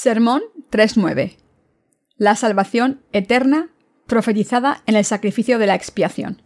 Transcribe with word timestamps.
Sermón 0.00 0.42
3.9. 0.70 1.38
La 2.18 2.36
salvación 2.36 3.00
eterna 3.10 3.70
profetizada 4.06 4.80
en 4.86 4.94
el 4.94 5.04
sacrificio 5.04 5.58
de 5.58 5.66
la 5.66 5.74
expiación. 5.74 6.40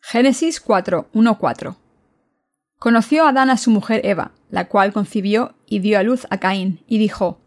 Génesis 0.00 0.64
4.1.4. 0.64 1.74
Conoció 2.78 3.26
Adán 3.26 3.50
a 3.50 3.56
su 3.56 3.72
mujer 3.72 4.02
Eva, 4.04 4.30
la 4.48 4.68
cual 4.68 4.92
concibió 4.92 5.56
y 5.66 5.80
dio 5.80 5.98
a 5.98 6.04
luz 6.04 6.28
a 6.30 6.38
Caín, 6.38 6.84
y 6.86 6.98
dijo, 6.98 7.40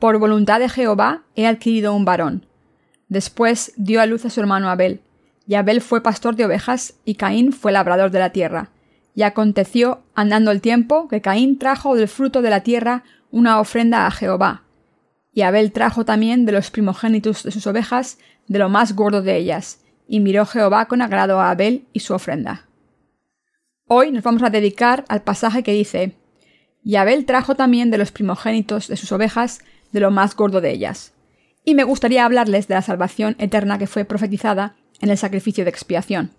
Por 0.00 0.18
voluntad 0.18 0.58
de 0.58 0.68
Jehová 0.68 1.22
he 1.36 1.46
adquirido 1.46 1.94
un 1.94 2.04
varón. 2.04 2.44
Después 3.06 3.72
dio 3.76 4.00
a 4.00 4.06
luz 4.06 4.24
a 4.24 4.30
su 4.30 4.40
hermano 4.40 4.68
Abel, 4.68 5.00
y 5.46 5.54
Abel 5.54 5.80
fue 5.80 6.02
pastor 6.02 6.34
de 6.34 6.44
ovejas, 6.44 6.94
y 7.04 7.14
Caín 7.14 7.52
fue 7.52 7.70
labrador 7.70 8.10
de 8.10 8.18
la 8.18 8.30
tierra. 8.30 8.70
Y 9.14 9.22
aconteció, 9.22 10.02
andando 10.16 10.50
el 10.50 10.60
tiempo, 10.60 11.06
que 11.06 11.20
Caín 11.20 11.56
trajo 11.56 11.94
del 11.94 12.08
fruto 12.08 12.42
de 12.42 12.50
la 12.50 12.64
tierra 12.64 13.04
una 13.30 13.60
ofrenda 13.60 14.06
a 14.06 14.10
Jehová. 14.10 14.62
Y 15.36 15.42
Abel 15.42 15.70
trajo 15.70 16.06
también 16.06 16.46
de 16.46 16.52
los 16.52 16.70
primogénitos 16.70 17.42
de 17.42 17.50
sus 17.50 17.66
ovejas, 17.66 18.16
de 18.48 18.58
lo 18.58 18.70
más 18.70 18.96
gordo 18.96 19.20
de 19.20 19.36
ellas, 19.36 19.84
y 20.08 20.20
miró 20.20 20.46
Jehová 20.46 20.88
con 20.88 21.02
agrado 21.02 21.40
a 21.40 21.50
Abel 21.50 21.84
y 21.92 22.00
su 22.00 22.14
ofrenda. 22.14 22.70
Hoy 23.86 24.12
nos 24.12 24.22
vamos 24.22 24.42
a 24.42 24.48
dedicar 24.48 25.04
al 25.08 25.20
pasaje 25.24 25.62
que 25.62 25.74
dice, 25.74 26.16
y 26.82 26.96
Abel 26.96 27.26
trajo 27.26 27.54
también 27.54 27.90
de 27.90 27.98
los 27.98 28.12
primogénitos 28.12 28.88
de 28.88 28.96
sus 28.96 29.12
ovejas, 29.12 29.60
de 29.92 30.00
lo 30.00 30.10
más 30.10 30.34
gordo 30.34 30.62
de 30.62 30.70
ellas. 30.70 31.12
Y 31.66 31.74
me 31.74 31.84
gustaría 31.84 32.24
hablarles 32.24 32.66
de 32.66 32.76
la 32.76 32.80
salvación 32.80 33.36
eterna 33.38 33.76
que 33.76 33.86
fue 33.86 34.06
profetizada 34.06 34.76
en 35.02 35.10
el 35.10 35.18
sacrificio 35.18 35.64
de 35.64 35.70
expiación. 35.70 36.30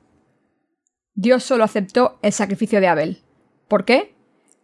Dios 1.14 1.44
solo 1.44 1.64
aceptó 1.64 2.18
el 2.23 2.34
sacrificio 2.34 2.81
de 2.81 2.88
Abel. 2.88 3.22
¿Por 3.68 3.86
qué? 3.86 4.16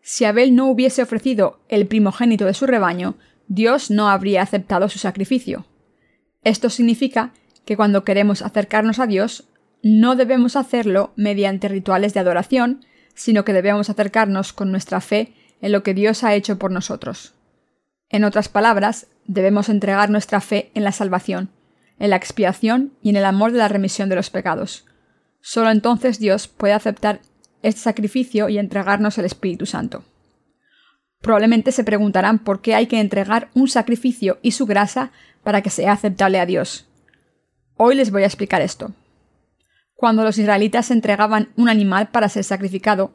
Si 0.01 0.25
Abel 0.25 0.55
no 0.55 0.71
hubiese 0.71 1.03
ofrecido 1.03 1.59
el 1.69 1.85
primogénito 1.85 2.45
de 2.45 2.55
su 2.55 2.65
rebaño, 2.65 3.15
Dios 3.47 3.91
no 3.91 4.09
habría 4.09 4.41
aceptado 4.41 4.89
su 4.89 4.99
sacrificio. 4.99 5.65
Esto 6.43 6.69
significa 6.69 7.33
que 7.65 7.77
cuando 7.77 8.03
queremos 8.03 8.41
acercarnos 8.41 8.99
a 8.99 9.07
Dios, 9.07 9.45
no 9.81 10.15
debemos 10.15 10.55
hacerlo 10.55 11.11
mediante 11.15 11.67
rituales 11.67 12.13
de 12.13 12.19
adoración, 12.19 12.85
sino 13.15 13.45
que 13.45 13.53
debemos 13.53 13.89
acercarnos 13.89 14.53
con 14.53 14.71
nuestra 14.71 15.01
fe 15.01 15.33
en 15.61 15.71
lo 15.71 15.83
que 15.83 15.93
Dios 15.93 16.23
ha 16.23 16.35
hecho 16.35 16.57
por 16.57 16.71
nosotros. 16.71 17.33
En 18.09 18.23
otras 18.23 18.49
palabras, 18.49 19.07
debemos 19.25 19.69
entregar 19.69 20.09
nuestra 20.09 20.41
fe 20.41 20.71
en 20.73 20.83
la 20.83 20.91
salvación, 20.91 21.49
en 21.99 22.09
la 22.09 22.15
expiación 22.15 22.93
y 23.01 23.09
en 23.09 23.15
el 23.15 23.25
amor 23.25 23.51
de 23.51 23.59
la 23.59 23.67
remisión 23.67 24.09
de 24.09 24.15
los 24.15 24.29
pecados. 24.29 24.85
Solo 25.41 25.71
entonces 25.71 26.19
Dios 26.19 26.47
puede 26.47 26.73
aceptar 26.73 27.21
este 27.61 27.81
sacrificio 27.81 28.49
y 28.49 28.57
entregarnos 28.57 29.17
el 29.17 29.25
Espíritu 29.25 29.65
Santo. 29.65 30.03
Probablemente 31.23 31.71
se 31.71 31.85
preguntarán 31.85 32.37
por 32.37 32.59
qué 32.59 32.75
hay 32.75 32.87
que 32.87 32.99
entregar 32.99 33.47
un 33.53 33.69
sacrificio 33.69 34.39
y 34.41 34.51
su 34.51 34.65
grasa 34.65 35.13
para 35.41 35.61
que 35.61 35.69
sea 35.69 35.93
aceptable 35.93 36.37
a 36.37 36.45
Dios. 36.45 36.85
Hoy 37.77 37.95
les 37.95 38.11
voy 38.11 38.23
a 38.23 38.25
explicar 38.25 38.61
esto. 38.61 38.91
Cuando 39.95 40.25
los 40.25 40.37
israelitas 40.37 40.91
entregaban 40.91 41.47
un 41.55 41.69
animal 41.69 42.09
para 42.09 42.27
ser 42.27 42.43
sacrificado, 42.43 43.13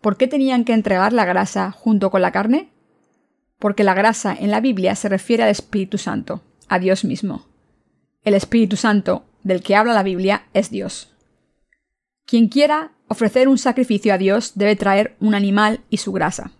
¿por 0.00 0.16
qué 0.16 0.26
tenían 0.26 0.64
que 0.64 0.72
entregar 0.72 1.12
la 1.12 1.26
grasa 1.26 1.70
junto 1.70 2.10
con 2.10 2.22
la 2.22 2.32
carne? 2.32 2.70
Porque 3.58 3.84
la 3.84 3.92
grasa 3.92 4.34
en 4.34 4.50
la 4.50 4.62
Biblia 4.62 4.96
se 4.96 5.10
refiere 5.10 5.42
al 5.42 5.50
Espíritu 5.50 5.98
Santo, 5.98 6.40
a 6.66 6.78
Dios 6.78 7.04
mismo. 7.04 7.44
El 8.24 8.32
Espíritu 8.32 8.76
Santo 8.76 9.26
del 9.42 9.62
que 9.62 9.76
habla 9.76 9.92
la 9.92 10.02
Biblia 10.02 10.44
es 10.54 10.70
Dios. 10.70 11.14
Quien 12.24 12.48
quiera 12.48 12.92
ofrecer 13.06 13.48
un 13.48 13.58
sacrificio 13.58 14.14
a 14.14 14.18
Dios 14.18 14.52
debe 14.54 14.76
traer 14.76 15.14
un 15.20 15.34
animal 15.34 15.80
y 15.90 15.98
su 15.98 16.10
grasa. 16.12 16.52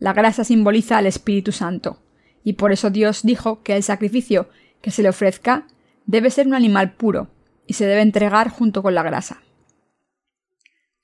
La 0.00 0.12
grasa 0.12 0.42
simboliza 0.42 0.98
al 0.98 1.06
Espíritu 1.06 1.52
Santo, 1.52 2.02
y 2.42 2.54
por 2.54 2.72
eso 2.72 2.90
Dios 2.90 3.22
dijo 3.22 3.62
que 3.62 3.76
el 3.76 3.84
sacrificio 3.84 4.48
que 4.82 4.90
se 4.90 5.02
le 5.02 5.10
ofrezca 5.10 5.68
debe 6.06 6.30
ser 6.30 6.48
un 6.48 6.54
animal 6.54 6.94
puro, 6.94 7.28
y 7.68 7.74
se 7.74 7.86
debe 7.86 8.02
entregar 8.02 8.48
junto 8.48 8.82
con 8.82 8.96
la 8.96 9.04
grasa. 9.04 9.42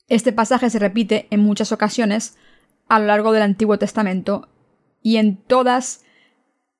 Este 0.08 0.32
pasaje 0.32 0.68
se 0.68 0.80
repite 0.80 1.28
en 1.30 1.38
muchas 1.38 1.70
ocasiones 1.70 2.36
a 2.88 2.98
lo 2.98 3.06
largo 3.06 3.30
del 3.30 3.44
Antiguo 3.44 3.78
Testamento, 3.78 4.48
y 5.00 5.18
en 5.18 5.36
todas 5.36 6.04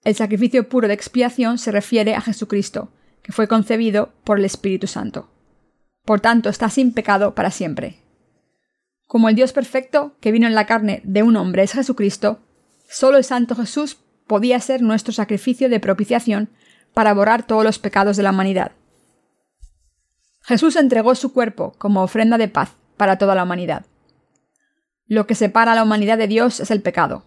el 0.03 0.17
sacrificio 0.17 0.69
puro 0.69 0.89
de 0.89 0.95
expiación 0.95 1.59
se 1.59 1.71
refiere 1.71 2.17
a 2.17 2.21
Jesucristo, 2.21 2.91
que 3.23 3.31
fue 3.31 3.47
concebido 3.47 4.13
por 4.25 4.41
el 4.41 4.45
Espíritu 4.45 4.89
Santo 4.89 5.31
por 6.07 6.21
tanto 6.21 6.49
está 6.49 6.71
sin 6.71 6.93
pecado 6.93 7.35
para 7.35 7.51
siempre. 7.51 7.99
Como 9.07 9.29
el 9.29 9.35
Dios 9.35 9.53
perfecto 9.53 10.17
que 10.21 10.33
vino 10.33 10.47
en 10.47 10.55
la 10.55 10.67
carne 10.67 11.01
de 11.05 11.23
un 11.23 11.37
hombre 11.37 11.63
es 11.63 11.73
Jesucristo, 11.73 12.41
solo 12.89 13.19
el 13.19 13.25
Santo 13.25 13.55
Jesús 13.55 13.99
podía 14.27 14.59
ser 14.61 14.83
nuestro 14.83 15.13
sacrificio 15.13 15.69
de 15.69 15.81
propiciación 15.81 16.51
para 16.93 17.15
borrar 17.15 17.47
todos 17.47 17.65
los 17.65 17.79
pecados 17.79 18.17
de 18.17 18.23
la 18.23 18.31
humanidad. 18.31 18.73
Jesús 20.43 20.77
entregó 20.77 21.15
su 21.15 21.33
cuerpo 21.33 21.75
como 21.79 22.03
ofrenda 22.03 22.39
de 22.39 22.49
paz 22.49 22.77
para 22.97 23.19
toda 23.19 23.35
la 23.35 23.45
humanidad. 23.45 23.87
Lo 25.07 25.27
que 25.27 25.35
separa 25.35 25.73
a 25.73 25.75
la 25.75 25.83
humanidad 25.83 26.19
de 26.19 26.27
Dios 26.27 26.59
es 26.61 26.71
el 26.71 26.83
pecado. 26.83 27.25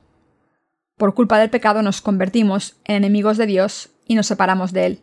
Por 0.97 1.13
culpa 1.13 1.40
del 1.40 1.50
pecado 1.50 1.81
nos 1.81 2.01
convertimos 2.01 2.78
en 2.84 2.96
enemigos 2.96 3.38
de 3.38 3.46
Dios 3.46 3.91
y 4.06 4.16
nos 4.16 4.28
separamos 4.28 4.73
de 4.73 4.85
Él. 4.85 5.01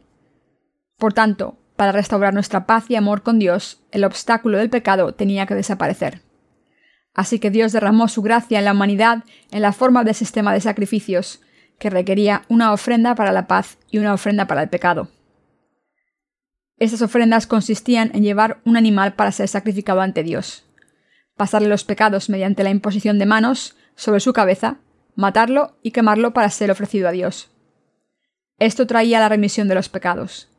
Por 0.98 1.14
tanto, 1.14 1.56
para 1.76 1.92
restaurar 1.92 2.34
nuestra 2.34 2.66
paz 2.66 2.84
y 2.90 2.96
amor 2.96 3.22
con 3.22 3.38
Dios, 3.38 3.82
el 3.92 4.04
obstáculo 4.04 4.58
del 4.58 4.68
pecado 4.68 5.14
tenía 5.14 5.46
que 5.46 5.54
desaparecer. 5.54 6.25
Así 7.16 7.38
que 7.38 7.50
Dios 7.50 7.72
derramó 7.72 8.08
su 8.08 8.20
gracia 8.20 8.58
en 8.58 8.66
la 8.66 8.72
humanidad 8.72 9.24
en 9.50 9.62
la 9.62 9.72
forma 9.72 10.04
de 10.04 10.12
sistema 10.12 10.52
de 10.52 10.60
sacrificios, 10.60 11.40
que 11.78 11.88
requería 11.88 12.42
una 12.48 12.74
ofrenda 12.74 13.14
para 13.14 13.32
la 13.32 13.46
paz 13.46 13.78
y 13.90 13.96
una 13.96 14.12
ofrenda 14.12 14.46
para 14.46 14.62
el 14.62 14.68
pecado. 14.68 15.08
Estas 16.78 17.00
ofrendas 17.00 17.46
consistían 17.46 18.10
en 18.12 18.22
llevar 18.22 18.60
un 18.66 18.76
animal 18.76 19.14
para 19.14 19.32
ser 19.32 19.48
sacrificado 19.48 20.02
ante 20.02 20.22
Dios, 20.22 20.66
pasarle 21.36 21.68
los 21.68 21.84
pecados 21.84 22.28
mediante 22.28 22.62
la 22.62 22.70
imposición 22.70 23.18
de 23.18 23.24
manos 23.24 23.76
sobre 23.94 24.20
su 24.20 24.34
cabeza, 24.34 24.76
matarlo 25.14 25.78
y 25.82 25.92
quemarlo 25.92 26.34
para 26.34 26.50
ser 26.50 26.70
ofrecido 26.70 27.08
a 27.08 27.12
Dios. 27.12 27.48
Esto 28.58 28.86
traía 28.86 29.20
la 29.20 29.30
remisión 29.30 29.68
de 29.68 29.74
los 29.74 29.88
pecados. 29.88 30.50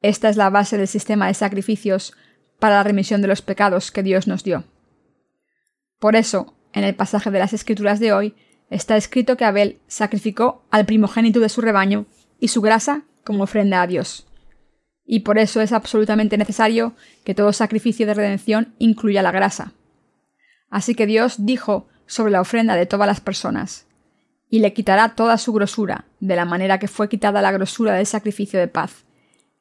Esta 0.00 0.28
es 0.28 0.36
la 0.36 0.50
base 0.50 0.78
del 0.78 0.88
sistema 0.88 1.28
de 1.28 1.34
sacrificios 1.34 2.12
para 2.58 2.74
la 2.74 2.82
remisión 2.82 3.22
de 3.22 3.28
los 3.28 3.40
pecados 3.40 3.92
que 3.92 4.02
Dios 4.02 4.26
nos 4.26 4.42
dio. 4.42 4.64
Por 6.02 6.16
eso, 6.16 6.52
en 6.72 6.82
el 6.82 6.96
pasaje 6.96 7.30
de 7.30 7.38
las 7.38 7.52
Escrituras 7.52 8.00
de 8.00 8.12
hoy, 8.12 8.34
está 8.70 8.96
escrito 8.96 9.36
que 9.36 9.44
Abel 9.44 9.78
sacrificó 9.86 10.64
al 10.72 10.84
primogénito 10.84 11.38
de 11.38 11.48
su 11.48 11.60
rebaño 11.60 12.06
y 12.40 12.48
su 12.48 12.60
grasa 12.60 13.04
como 13.22 13.44
ofrenda 13.44 13.80
a 13.80 13.86
Dios. 13.86 14.26
Y 15.04 15.20
por 15.20 15.38
eso 15.38 15.60
es 15.60 15.70
absolutamente 15.70 16.36
necesario 16.36 16.94
que 17.22 17.36
todo 17.36 17.52
sacrificio 17.52 18.04
de 18.04 18.14
redención 18.14 18.74
incluya 18.80 19.22
la 19.22 19.30
grasa. 19.30 19.74
Así 20.70 20.96
que 20.96 21.06
Dios 21.06 21.46
dijo 21.46 21.86
sobre 22.06 22.32
la 22.32 22.40
ofrenda 22.40 22.74
de 22.74 22.86
todas 22.86 23.06
las 23.06 23.20
personas, 23.20 23.86
y 24.50 24.58
le 24.58 24.72
quitará 24.72 25.14
toda 25.14 25.38
su 25.38 25.52
grosura, 25.52 26.06
de 26.18 26.34
la 26.34 26.44
manera 26.44 26.80
que 26.80 26.88
fue 26.88 27.08
quitada 27.08 27.42
la 27.42 27.52
grosura 27.52 27.94
del 27.94 28.06
sacrificio 28.06 28.58
de 28.58 28.66
paz, 28.66 29.04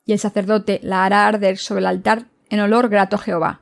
y 0.05 0.13
el 0.13 0.17
sacerdote 0.17 0.79
la 0.81 1.05
hará 1.05 1.27
arder 1.27 1.59
sobre 1.59 1.81
el 1.81 1.85
altar 1.85 2.25
en 2.49 2.61
olor 2.61 2.89
grato 2.89 3.17
a 3.17 3.19
Jehová. 3.19 3.61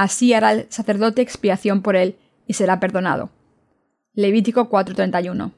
Así 0.00 0.32
hará 0.32 0.52
el 0.52 0.66
sacerdote 0.70 1.20
expiación 1.20 1.82
por 1.82 1.94
él 1.94 2.16
y 2.46 2.54
será 2.54 2.80
perdonado. 2.80 3.28
Levítico 4.14 4.70
4:31. 4.70 5.52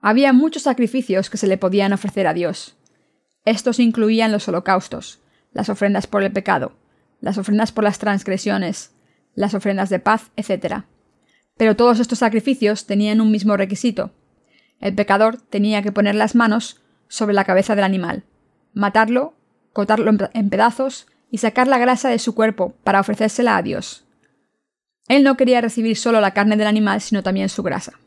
Había 0.00 0.32
muchos 0.32 0.62
sacrificios 0.62 1.28
que 1.28 1.36
se 1.36 1.46
le 1.46 1.58
podían 1.58 1.92
ofrecer 1.92 2.26
a 2.26 2.32
Dios. 2.32 2.78
Estos 3.44 3.78
incluían 3.78 4.32
los 4.32 4.48
holocaustos, 4.48 5.20
las 5.52 5.68
ofrendas 5.68 6.06
por 6.06 6.22
el 6.22 6.32
pecado, 6.32 6.72
las 7.20 7.36
ofrendas 7.36 7.72
por 7.72 7.84
las 7.84 7.98
transgresiones, 7.98 8.94
las 9.34 9.52
ofrendas 9.52 9.90
de 9.90 9.98
paz, 9.98 10.30
etc. 10.36 10.84
Pero 11.58 11.76
todos 11.76 12.00
estos 12.00 12.20
sacrificios 12.20 12.86
tenían 12.86 13.20
un 13.20 13.30
mismo 13.30 13.54
requisito. 13.54 14.12
El 14.80 14.94
pecador 14.94 15.36
tenía 15.36 15.82
que 15.82 15.92
poner 15.92 16.14
las 16.14 16.34
manos 16.34 16.80
sobre 17.08 17.34
la 17.34 17.44
cabeza 17.44 17.74
del 17.74 17.84
animal, 17.84 18.24
matarlo, 18.72 19.34
cortarlo 19.74 20.10
en 20.32 20.48
pedazos 20.48 21.06
y 21.30 21.38
sacar 21.38 21.68
la 21.68 21.78
grasa 21.78 22.08
de 22.08 22.18
su 22.18 22.34
cuerpo 22.34 22.74
para 22.84 23.00
ofrecérsela 23.00 23.56
a 23.56 23.62
Dios. 23.62 24.04
Él 25.08 25.24
no 25.24 25.36
quería 25.36 25.60
recibir 25.60 25.96
solo 25.96 26.20
la 26.20 26.32
carne 26.32 26.56
del 26.56 26.66
animal, 26.66 27.00
sino 27.00 27.22
también 27.22 27.48
su 27.48 27.62
grasa. 27.62 27.98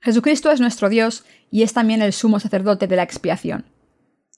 Jesucristo 0.00 0.50
es 0.50 0.60
nuestro 0.60 0.88
Dios 0.88 1.24
y 1.50 1.62
es 1.62 1.72
también 1.72 2.02
el 2.02 2.12
sumo 2.12 2.40
sacerdote 2.40 2.86
de 2.86 2.96
la 2.96 3.02
expiación, 3.02 3.64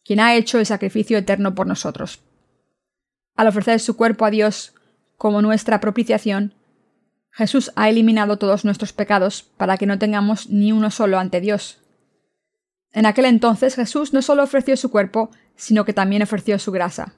quien 0.05 0.21
ha 0.21 0.35
hecho 0.35 0.59
el 0.59 0.67
sacrificio 0.67 1.19
eterno 1.19 1.55
por 1.55 1.67
nosotros. 1.67 2.21
Al 3.35 3.49
ofrecer 3.49 3.81
su 3.81 3.97
cuerpo 3.97 4.25
a 4.25 4.31
Dios 4.31 4.75
como 5.17 5.43
nuestra 5.43 5.81
propiciación, 5.81 6.55
Jesús 7.31 7.73
ha 7.75 7.91
eliminado 7.91 8.39
todos 8.39 8.65
nuestros 8.65 8.93
pecados 8.93 9.43
para 9.43 9.77
que 9.77 9.87
no 9.87 9.99
tengamos 9.99 10.49
ni 10.49 10.73
uno 10.73 10.91
solo 10.91 11.19
ante 11.19 11.41
Dios. 11.41 11.83
En 12.93 13.05
aquel 13.05 13.27
entonces 13.27 13.75
Jesús 13.75 14.15
no 14.15 14.23
solo 14.23 14.43
ofreció 14.43 14.77
su 14.77 14.91
cuerpo, 14.91 15.31
sino 15.57 15.85
que 15.85 15.93
también 15.93 16.23
ofreció 16.23 16.59
su 16.59 16.73
grasa. 16.73 17.15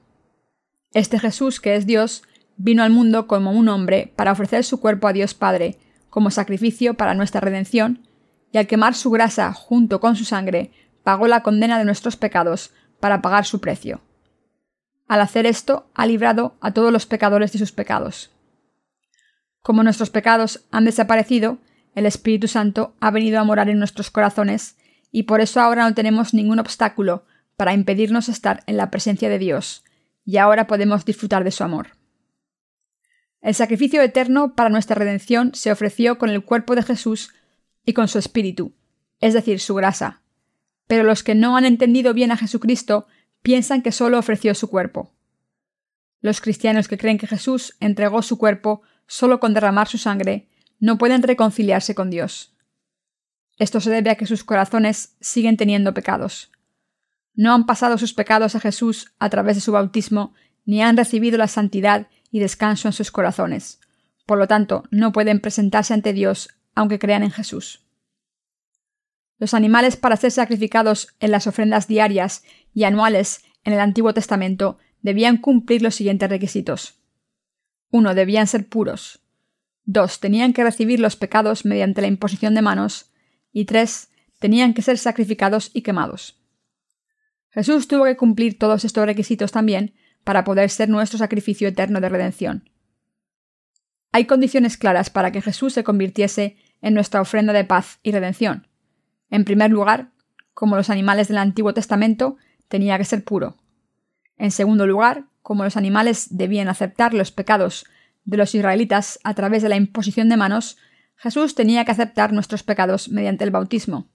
Este 0.93 1.19
Jesús, 1.19 1.59
que 1.59 1.75
es 1.75 1.85
Dios, 1.85 2.23
vino 2.57 2.83
al 2.83 2.89
mundo 2.89 3.27
como 3.27 3.51
un 3.51 3.69
hombre 3.69 4.11
para 4.15 4.31
ofrecer 4.31 4.63
su 4.63 4.79
cuerpo 4.79 5.07
a 5.07 5.13
Dios 5.13 5.33
Padre, 5.33 5.77
como 6.09 6.31
sacrificio 6.31 6.95
para 6.95 7.13
nuestra 7.13 7.41
redención, 7.41 8.07
y 8.51 8.57
al 8.57 8.67
quemar 8.67 8.95
su 8.95 9.11
grasa 9.11 9.53
junto 9.53 9.99
con 9.99 10.15
su 10.15 10.25
sangre, 10.25 10.71
pagó 11.03 11.27
la 11.27 11.43
condena 11.43 11.77
de 11.77 11.85
nuestros 11.85 12.15
pecados 12.15 12.71
para 12.99 13.21
pagar 13.21 13.45
su 13.45 13.61
precio. 13.61 14.01
Al 15.07 15.21
hacer 15.21 15.45
esto, 15.45 15.89
ha 15.93 16.05
librado 16.05 16.55
a 16.61 16.71
todos 16.71 16.91
los 16.91 17.05
pecadores 17.05 17.51
de 17.51 17.59
sus 17.59 17.71
pecados. 17.71 18.31
Como 19.61 19.83
nuestros 19.83 20.09
pecados 20.09 20.65
han 20.71 20.85
desaparecido, 20.85 21.59
el 21.95 22.05
Espíritu 22.05 22.47
Santo 22.47 22.95
ha 22.99 23.11
venido 23.11 23.39
a 23.39 23.43
morar 23.43 23.69
en 23.69 23.79
nuestros 23.79 24.09
corazones 24.11 24.77
y 25.11 25.23
por 25.23 25.41
eso 25.41 25.59
ahora 25.59 25.87
no 25.87 25.95
tenemos 25.95 26.33
ningún 26.33 26.59
obstáculo 26.59 27.23
para 27.59 27.73
impedirnos 27.73 28.29
estar 28.29 28.63
en 28.67 28.77
la 28.77 28.89
presencia 28.89 29.27
de 29.27 29.37
Dios, 29.37 29.83
y 30.23 30.37
ahora 30.37 30.65
podemos 30.65 31.03
disfrutar 31.03 31.43
de 31.43 31.51
su 31.51 31.65
amor. 31.65 31.89
El 33.41 33.53
sacrificio 33.53 34.01
eterno 34.01 34.55
para 34.55 34.69
nuestra 34.69 34.95
redención 34.95 35.51
se 35.53 35.69
ofreció 35.69 36.17
con 36.17 36.29
el 36.29 36.45
cuerpo 36.45 36.73
de 36.73 36.83
Jesús 36.83 37.33
y 37.83 37.91
con 37.91 38.07
su 38.07 38.17
espíritu, 38.17 38.71
es 39.19 39.33
decir, 39.33 39.59
su 39.59 39.75
grasa. 39.75 40.21
Pero 40.87 41.03
los 41.03 41.21
que 41.21 41.35
no 41.35 41.57
han 41.57 41.65
entendido 41.65 42.13
bien 42.13 42.31
a 42.31 42.37
Jesucristo 42.37 43.07
piensan 43.41 43.81
que 43.81 43.91
solo 43.91 44.19
ofreció 44.19 44.55
su 44.55 44.69
cuerpo. 44.69 45.11
Los 46.21 46.39
cristianos 46.39 46.87
que 46.87 46.97
creen 46.97 47.17
que 47.17 47.27
Jesús 47.27 47.75
entregó 47.81 48.21
su 48.21 48.37
cuerpo 48.37 48.83
solo 49.05 49.41
con 49.41 49.53
derramar 49.53 49.89
su 49.89 49.97
sangre 49.97 50.47
no 50.79 50.97
pueden 50.97 51.23
reconciliarse 51.23 51.93
con 51.93 52.09
Dios. 52.09 52.55
Esto 53.57 53.81
se 53.81 53.89
debe 53.89 54.11
a 54.11 54.15
que 54.15 54.27
sus 54.27 54.45
corazones 54.45 55.17
siguen 55.19 55.57
teniendo 55.57 55.93
pecados. 55.93 56.53
No 57.35 57.53
han 57.53 57.65
pasado 57.65 57.97
sus 57.97 58.13
pecados 58.13 58.55
a 58.55 58.59
Jesús 58.59 59.13
a 59.19 59.29
través 59.29 59.55
de 59.55 59.61
su 59.61 59.71
bautismo, 59.71 60.33
ni 60.65 60.81
han 60.81 60.97
recibido 60.97 61.37
la 61.37 61.47
santidad 61.47 62.07
y 62.31 62.39
descanso 62.39 62.87
en 62.87 62.93
sus 62.93 63.11
corazones. 63.11 63.79
Por 64.25 64.37
lo 64.37 64.47
tanto, 64.47 64.83
no 64.91 65.11
pueden 65.11 65.39
presentarse 65.39 65.93
ante 65.93 66.13
Dios 66.13 66.49
aunque 66.75 66.99
crean 66.99 67.23
en 67.23 67.31
Jesús. 67.31 67.85
Los 69.37 69.53
animales 69.53 69.95
para 69.95 70.17
ser 70.17 70.31
sacrificados 70.31 71.15
en 71.19 71.31
las 71.31 71.47
ofrendas 71.47 71.87
diarias 71.87 72.43
y 72.73 72.83
anuales 72.83 73.43
en 73.63 73.73
el 73.73 73.79
Antiguo 73.79 74.13
Testamento 74.13 74.77
debían 75.01 75.37
cumplir 75.37 75.81
los 75.81 75.95
siguientes 75.95 76.29
requisitos. 76.29 76.99
1. 77.91 78.15
Debían 78.15 78.47
ser 78.47 78.67
puros. 78.67 79.21
2. 79.85 80.19
Tenían 80.19 80.53
que 80.53 80.63
recibir 80.63 80.99
los 80.99 81.15
pecados 81.15 81.65
mediante 81.65 82.01
la 82.01 82.07
imposición 82.07 82.53
de 82.53 82.61
manos. 82.61 83.11
Y 83.51 83.65
3. 83.65 84.09
Tenían 84.39 84.73
que 84.73 84.81
ser 84.81 84.97
sacrificados 84.97 85.71
y 85.73 85.81
quemados. 85.81 86.38
Jesús 87.51 87.87
tuvo 87.87 88.05
que 88.05 88.17
cumplir 88.17 88.59
todos 88.59 88.85
estos 88.85 89.05
requisitos 89.05 89.51
también 89.51 89.93
para 90.23 90.43
poder 90.43 90.69
ser 90.69 90.89
nuestro 90.89 91.17
sacrificio 91.17 91.67
eterno 91.67 91.99
de 92.01 92.09
redención. 92.09 92.69
Hay 94.11 94.25
condiciones 94.25 94.77
claras 94.77 95.09
para 95.09 95.31
que 95.31 95.41
Jesús 95.41 95.73
se 95.73 95.83
convirtiese 95.83 96.57
en 96.81 96.93
nuestra 96.93 97.21
ofrenda 97.21 97.53
de 97.53 97.63
paz 97.63 97.99
y 98.03 98.11
redención. 98.11 98.67
En 99.29 99.45
primer 99.45 99.71
lugar, 99.71 100.11
como 100.53 100.75
los 100.75 100.89
animales 100.89 101.27
del 101.27 101.37
Antiguo 101.37 101.73
Testamento, 101.73 102.37
tenía 102.67 102.97
que 102.97 103.05
ser 103.05 103.23
puro. 103.23 103.57
En 104.37 104.51
segundo 104.51 104.87
lugar, 104.87 105.25
como 105.41 105.63
los 105.63 105.77
animales 105.77 106.27
debían 106.31 106.67
aceptar 106.67 107.13
los 107.13 107.31
pecados 107.31 107.85
de 108.25 108.37
los 108.37 108.53
israelitas 108.55 109.19
a 109.23 109.33
través 109.33 109.63
de 109.63 109.69
la 109.69 109.75
imposición 109.75 110.29
de 110.29 110.37
manos, 110.37 110.77
Jesús 111.15 111.55
tenía 111.55 111.85
que 111.85 111.91
aceptar 111.91 112.31
nuestros 112.31 112.63
pecados 112.63 113.09
mediante 113.09 113.43
el 113.43 113.51
bautismo. 113.51 114.07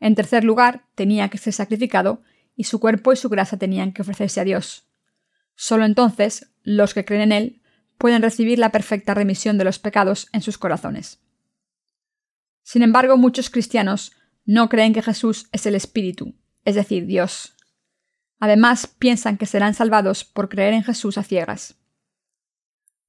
En 0.00 0.14
tercer 0.14 0.44
lugar, 0.44 0.84
tenía 0.94 1.28
que 1.28 1.38
ser 1.38 1.52
sacrificado 1.52 2.22
y 2.56 2.64
su 2.64 2.80
cuerpo 2.80 3.12
y 3.12 3.16
su 3.16 3.28
grasa 3.28 3.58
tenían 3.58 3.92
que 3.92 4.02
ofrecerse 4.02 4.40
a 4.40 4.44
Dios. 4.44 4.88
Solo 5.54 5.84
entonces 5.84 6.50
los 6.62 6.94
que 6.94 7.04
creen 7.04 7.22
en 7.22 7.32
Él 7.32 7.62
pueden 7.98 8.22
recibir 8.22 8.58
la 8.58 8.72
perfecta 8.72 9.14
remisión 9.14 9.58
de 9.58 9.64
los 9.64 9.78
pecados 9.78 10.28
en 10.32 10.42
sus 10.42 10.58
corazones. 10.58 11.20
Sin 12.62 12.82
embargo, 12.82 13.16
muchos 13.16 13.50
cristianos 13.50 14.12
no 14.44 14.68
creen 14.68 14.92
que 14.92 15.02
Jesús 15.02 15.48
es 15.52 15.66
el 15.66 15.74
Espíritu, 15.74 16.34
es 16.64 16.74
decir, 16.74 17.06
Dios. 17.06 17.54
Además, 18.38 18.86
piensan 18.86 19.38
que 19.38 19.46
serán 19.46 19.74
salvados 19.74 20.24
por 20.24 20.48
creer 20.48 20.74
en 20.74 20.82
Jesús 20.82 21.16
a 21.18 21.22
ciegas. 21.22 21.76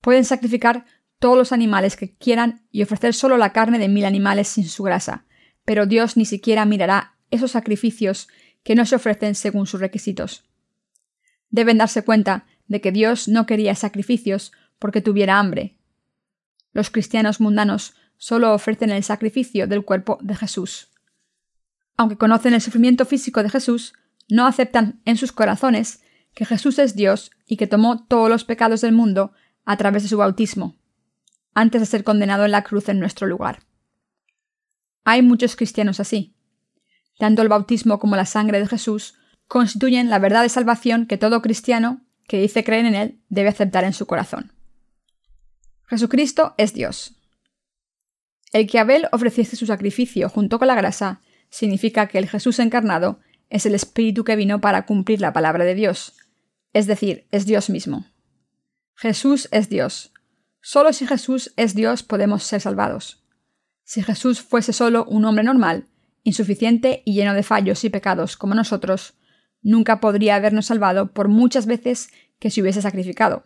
Pueden 0.01 0.25
sacrificar 0.25 0.85
todos 1.19 1.37
los 1.37 1.51
animales 1.51 1.95
que 1.95 2.15
quieran 2.15 2.67
y 2.71 2.83
ofrecer 2.83 3.13
solo 3.13 3.37
la 3.37 3.51
carne 3.51 3.79
de 3.79 3.87
mil 3.87 4.05
animales 4.05 4.47
sin 4.47 4.67
su 4.67 4.83
grasa, 4.83 5.25
pero 5.65 5.85
Dios 5.85 6.17
ni 6.17 6.25
siquiera 6.25 6.65
mirará 6.65 7.17
esos 7.31 7.51
sacrificios 7.51 8.27
que 8.67 8.75
no 8.75 8.85
se 8.85 8.97
ofrecen 8.97 9.33
según 9.33 9.65
sus 9.65 9.79
requisitos. 9.79 10.43
Deben 11.49 11.77
darse 11.77 12.03
cuenta 12.03 12.47
de 12.67 12.81
que 12.81 12.91
Dios 12.91 13.29
no 13.29 13.45
quería 13.45 13.73
sacrificios 13.75 14.51
porque 14.77 14.99
tuviera 14.99 15.39
hambre. 15.39 15.77
Los 16.73 16.89
cristianos 16.89 17.39
mundanos 17.39 17.93
solo 18.17 18.53
ofrecen 18.53 18.89
el 18.89 19.05
sacrificio 19.05 19.67
del 19.67 19.85
cuerpo 19.85 20.17
de 20.21 20.35
Jesús. 20.35 20.89
Aunque 21.95 22.17
conocen 22.17 22.53
el 22.53 22.59
sufrimiento 22.59 23.05
físico 23.05 23.41
de 23.41 23.49
Jesús, 23.49 23.93
no 24.27 24.45
aceptan 24.45 24.99
en 25.05 25.15
sus 25.15 25.31
corazones 25.31 26.03
que 26.33 26.43
Jesús 26.43 26.77
es 26.77 26.93
Dios 26.93 27.31
y 27.45 27.55
que 27.55 27.67
tomó 27.67 28.05
todos 28.05 28.29
los 28.29 28.43
pecados 28.43 28.81
del 28.81 28.91
mundo 28.91 29.31
a 29.63 29.77
través 29.77 30.03
de 30.03 30.09
su 30.09 30.17
bautismo, 30.17 30.75
antes 31.53 31.79
de 31.79 31.85
ser 31.85 32.03
condenado 32.03 32.43
en 32.43 32.51
la 32.51 32.65
cruz 32.65 32.89
en 32.89 32.99
nuestro 32.99 33.27
lugar. 33.27 33.63
Hay 35.05 35.21
muchos 35.21 35.55
cristianos 35.55 36.01
así. 36.01 36.36
Tanto 37.17 37.41
el 37.41 37.49
bautismo 37.49 37.99
como 37.99 38.15
la 38.15 38.25
sangre 38.25 38.59
de 38.59 38.67
Jesús 38.67 39.15
constituyen 39.47 40.09
la 40.09 40.19
verdad 40.19 40.43
de 40.43 40.49
salvación 40.49 41.05
que 41.05 41.17
todo 41.17 41.41
cristiano 41.41 42.01
que 42.27 42.39
dice 42.39 42.63
creer 42.63 42.85
en 42.85 42.95
Él 42.95 43.19
debe 43.29 43.49
aceptar 43.49 43.83
en 43.83 43.93
su 43.93 44.05
corazón. 44.05 44.51
Jesucristo 45.87 46.53
es 46.57 46.73
Dios. 46.73 47.15
El 48.51 48.67
que 48.67 48.79
Abel 48.79 49.07
ofreciese 49.11 49.55
su 49.55 49.65
sacrificio 49.65 50.29
junto 50.29 50.59
con 50.59 50.67
la 50.67 50.75
grasa 50.75 51.21
significa 51.49 52.07
que 52.07 52.17
el 52.17 52.27
Jesús 52.27 52.59
encarnado 52.59 53.19
es 53.49 53.65
el 53.65 53.75
Espíritu 53.75 54.23
que 54.23 54.35
vino 54.35 54.59
para 54.59 54.85
cumplir 54.85 55.21
la 55.21 55.33
palabra 55.33 55.63
de 55.63 55.75
Dios, 55.75 56.13
es 56.73 56.87
decir, 56.87 57.25
es 57.31 57.45
Dios 57.45 57.69
mismo. 57.69 58.05
Jesús 58.95 59.47
es 59.51 59.69
Dios. 59.69 60.11
Solo 60.61 60.91
si 60.91 61.07
Jesús 61.07 61.53
es 61.55 61.75
Dios 61.75 62.03
podemos 62.03 62.43
ser 62.43 62.61
salvados. 62.61 63.23
Si 63.83 64.03
Jesús 64.03 64.41
fuese 64.41 64.73
solo 64.73 65.05
un 65.05 65.23
hombre 65.23 65.43
normal, 65.43 65.87
insuficiente 66.27 67.03
y 67.05 67.13
lleno 67.13 67.33
de 67.33 67.41
fallos 67.41 67.85
y 67.85 67.89
pecados 67.89 68.35
como 68.35 68.53
nosotros, 68.53 69.13
nunca 69.61 70.01
podría 70.01 70.35
habernos 70.35 70.65
salvado 70.65 71.13
por 71.13 71.29
muchas 71.29 71.65
veces 71.65 72.09
que 72.37 72.49
se 72.49 72.61
hubiese 72.61 72.81
sacrificado. 72.81 73.45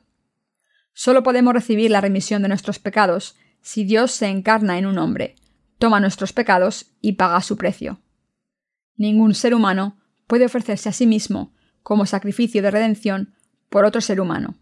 Solo 0.91 1.21
podemos 1.21 1.53
recibir 1.53 1.91
la 1.91 2.01
remisión 2.01 2.41
de 2.41 2.47
nuestros 2.47 2.79
pecados 2.79 3.35
si 3.61 3.83
Dios 3.83 4.11
se 4.11 4.29
encarna 4.29 4.79
en 4.79 4.87
un 4.87 4.97
hombre, 4.97 5.35
toma 5.77 5.99
nuestros 5.99 6.33
pecados 6.33 6.87
y 7.01 7.13
paga 7.13 7.41
su 7.41 7.55
precio. 7.55 8.01
Ningún 8.95 9.35
ser 9.35 9.53
humano 9.53 9.99
puede 10.25 10.45
ofrecerse 10.45 10.89
a 10.89 10.93
sí 10.93 11.05
mismo 11.05 11.53
como 11.83 12.07
sacrificio 12.07 12.63
de 12.63 12.71
redención 12.71 13.35
por 13.69 13.85
otro 13.85 14.01
ser 14.01 14.19
humano, 14.19 14.57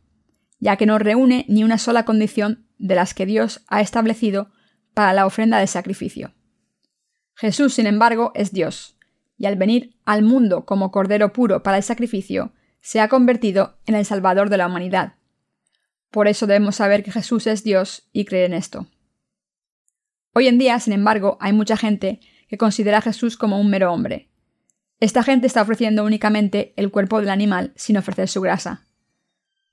ya 0.60 0.76
que 0.76 0.86
no 0.86 1.00
reúne 1.00 1.46
ni 1.48 1.64
una 1.64 1.78
sola 1.78 2.04
condición 2.04 2.68
de 2.78 2.96
las 2.96 3.14
que 3.14 3.26
Dios 3.26 3.62
ha 3.70 3.80
establecido 3.80 4.52
para 4.94 5.14
la 5.14 5.26
ofrenda 5.26 5.60
de 5.60 5.68
sacrificio. 5.68 6.34
Jesús, 7.40 7.74
sin 7.74 7.88
embargo, 7.88 8.34
es 8.36 8.52
Dios, 8.52 8.98
y 9.38 9.46
al 9.46 9.56
venir 9.56 9.96
al 10.04 10.24
mundo 10.24 10.66
como 10.66 10.92
Cordero 10.92 11.32
puro 11.32 11.64
para 11.64 11.78
el 11.78 11.84
sacrificio, 11.84 12.52
se 12.82 13.00
ha 13.00 13.08
convertido 13.08 13.78
en 13.86 13.96
el 13.96 14.04
Salvador 14.04 14.50
de 14.50 14.58
la 14.58 14.68
humanidad. 14.68 15.14
Por 16.12 16.28
eso 16.28 16.48
debemos 16.48 16.76
saber 16.76 17.02
que 17.02 17.14
Jesús 17.14 17.48
es 17.48 17.64
Dios 17.64 18.10
y 18.12 18.26
creer 18.26 18.48
en 18.48 18.56
esto. 18.56 18.88
Hoy 20.34 20.50
en 20.50 20.58
día, 20.58 20.78
sin 20.82 20.92
embargo, 20.92 21.38
hay 21.40 21.54
mucha 21.54 21.78
gente 21.78 22.20
que 22.50 22.58
considera 22.58 22.98
a 22.98 23.02
Jesús 23.02 23.38
como 23.38 23.58
un 23.58 23.70
mero 23.70 23.94
hombre. 23.94 24.28
Esta 25.00 25.24
gente 25.24 25.48
está 25.48 25.62
ofreciendo 25.62 26.04
únicamente 26.04 26.74
el 26.76 26.92
cuerpo 26.92 27.22
del 27.22 27.30
animal 27.30 27.72
sin 27.78 27.96
ofrecer 27.96 28.28
su 28.28 28.42
grasa. 28.42 28.86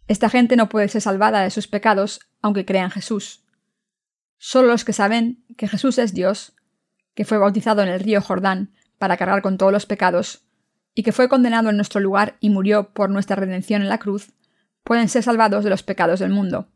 Esta 0.07 0.31
gente 0.31 0.55
no 0.55 0.69
puede 0.69 0.87
ser 0.87 1.03
salvada 1.03 1.43
de 1.43 1.51
sus 1.51 1.67
pecados 1.67 2.21
aunque 2.41 2.65
crea 2.65 2.85
en 2.85 2.91
Jesús. 2.93 3.45
Solo 4.39 4.69
los 4.69 4.85
que 4.85 4.93
saben 4.93 5.45
que 5.57 5.67
Jesús 5.67 5.99
es 5.99 6.15
Dios, 6.15 6.56
que 7.17 7.25
fue 7.25 7.39
bautizado 7.39 7.83
en 7.83 7.89
el 7.89 7.99
río 7.99 8.21
Jordán 8.21 8.71
para 8.99 9.17
cargar 9.17 9.43
con 9.43 9.59
todos 9.59 9.73
los 9.73 9.87
pecados, 9.87 10.43
y 10.95 11.03
que 11.03 11.13
fue 11.13 11.29
condenado 11.29 11.71
en 11.71 11.77
nuestro 11.77 12.01
lugar 12.01 12.37
y 12.41 12.51
murió 12.51 12.91
por 12.93 13.11
nuestra 13.11 13.37
redención 13.37 13.83
en 13.83 13.89
la 13.89 13.99
cruz, 13.99 14.33
pueden 14.85 15.09
ser 15.09 15.23
salvados 15.23 15.65
de 15.65 15.71
los 15.71 15.83
pecados 15.83 16.21
del 16.21 16.31
mundo. 16.31 16.69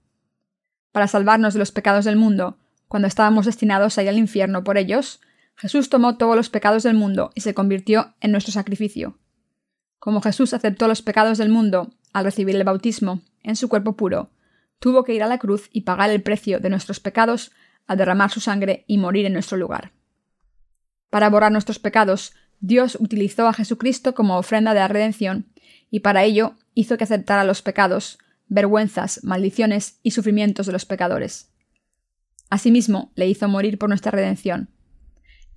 Para 0.93 1.07
salvarnos 1.07 1.53
de 1.55 1.61
los 1.61 1.73
pecados 1.73 2.07
del 2.07 2.17
mundo, 2.17 2.59
cuando 2.89 3.07
estábamos 3.07 3.47
destinados 3.47 3.97
a 3.97 4.03
ir 4.03 4.09
al 4.09 4.19
infierno 4.19 4.65
por 4.65 4.79
ellos, 4.79 5.21
Jesús 5.57 5.91
tomó 5.91 6.17
todos 6.17 6.35
los 6.35 6.49
pecados 6.49 6.83
del 6.83 6.95
mundo 6.95 7.31
y 7.35 7.43
se 7.43 7.55
convirtió 7.55 8.15
en 8.21 8.33
nuestro 8.33 8.53
sacrificio. 8.53 9.19
Como 9.99 10.23
Jesús 10.23 10.55
aceptó 10.55 10.89
los 10.89 11.03
pecados 11.03 11.37
del 11.37 11.51
mundo 11.51 11.91
al 12.15 12.25
recibir 12.25 12.57
el 12.57 12.65
bautismo 12.65 13.21
en 13.43 13.57
su 13.57 13.69
cuerpo 13.69 13.95
puro, 13.95 14.31
tuvo 14.79 15.05
que 15.05 15.13
ir 15.13 15.23
a 15.23 15.29
la 15.29 15.39
cruz 15.39 15.69
y 15.71 15.83
pagar 15.83 16.09
el 16.11 16.23
precio 16.23 16.61
de 16.61 16.71
nuestros 16.71 16.99
pecados 16.99 17.53
al 17.87 17.99
derramar 17.99 18.31
su 18.31 18.41
sangre 18.41 18.85
y 18.87 18.97
morir 18.97 19.27
en 19.27 19.35
nuestro 19.35 19.59
lugar. 19.59 19.93
Para 21.11 21.29
borrar 21.29 21.53
nuestros 21.53 21.79
pecados, 21.79 22.33
Dios 22.61 22.97
utilizó 23.01 23.49
a 23.49 23.53
Jesucristo 23.53 24.15
como 24.15 24.39
ofrenda 24.39 24.75
de 24.75 24.81
la 24.81 24.89
redención, 24.89 25.47
y 25.91 26.01
para 26.01 26.25
ello 26.25 26.57
hizo 26.75 26.97
que 26.97 27.05
aceptara 27.05 27.45
los 27.45 27.63
pecados, 27.63 28.19
vergüenzas, 28.49 29.25
maldiciones 29.25 29.99
y 30.03 30.13
sufrimientos 30.13 30.67
de 30.67 30.73
los 30.73 30.87
pecadores. 30.87 31.51
Asimismo, 32.49 33.13
le 33.15 33.29
hizo 33.29 33.49
morir 33.49 33.79
por 33.79 33.89
nuestra 33.89 34.11
redención. 34.11 34.71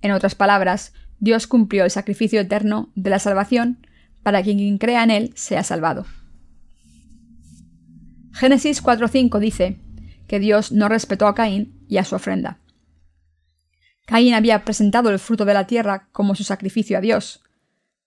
En 0.00 0.12
otras 0.12 0.34
palabras, 0.34 0.92
Dios 1.18 1.46
cumplió 1.46 1.84
el 1.84 1.90
sacrificio 1.90 2.40
eterno 2.40 2.90
de 2.94 3.10
la 3.10 3.18
salvación 3.18 3.86
para 4.22 4.42
que 4.42 4.54
quien 4.54 4.78
crea 4.78 5.02
en 5.02 5.10
él 5.10 5.32
sea 5.34 5.62
salvado. 5.62 6.06
Génesis 8.32 8.82
4.5 8.82 9.38
dice 9.38 9.78
que 10.26 10.40
Dios 10.40 10.72
no 10.72 10.88
respetó 10.88 11.26
a 11.26 11.34
Caín 11.34 11.84
y 11.88 11.98
a 11.98 12.04
su 12.04 12.16
ofrenda. 12.16 12.58
Caín 14.06 14.34
había 14.34 14.64
presentado 14.64 15.10
el 15.10 15.18
fruto 15.18 15.44
de 15.44 15.54
la 15.54 15.66
tierra 15.66 16.08
como 16.12 16.34
su 16.34 16.44
sacrificio 16.44 16.98
a 16.98 17.00
Dios, 17.00 17.42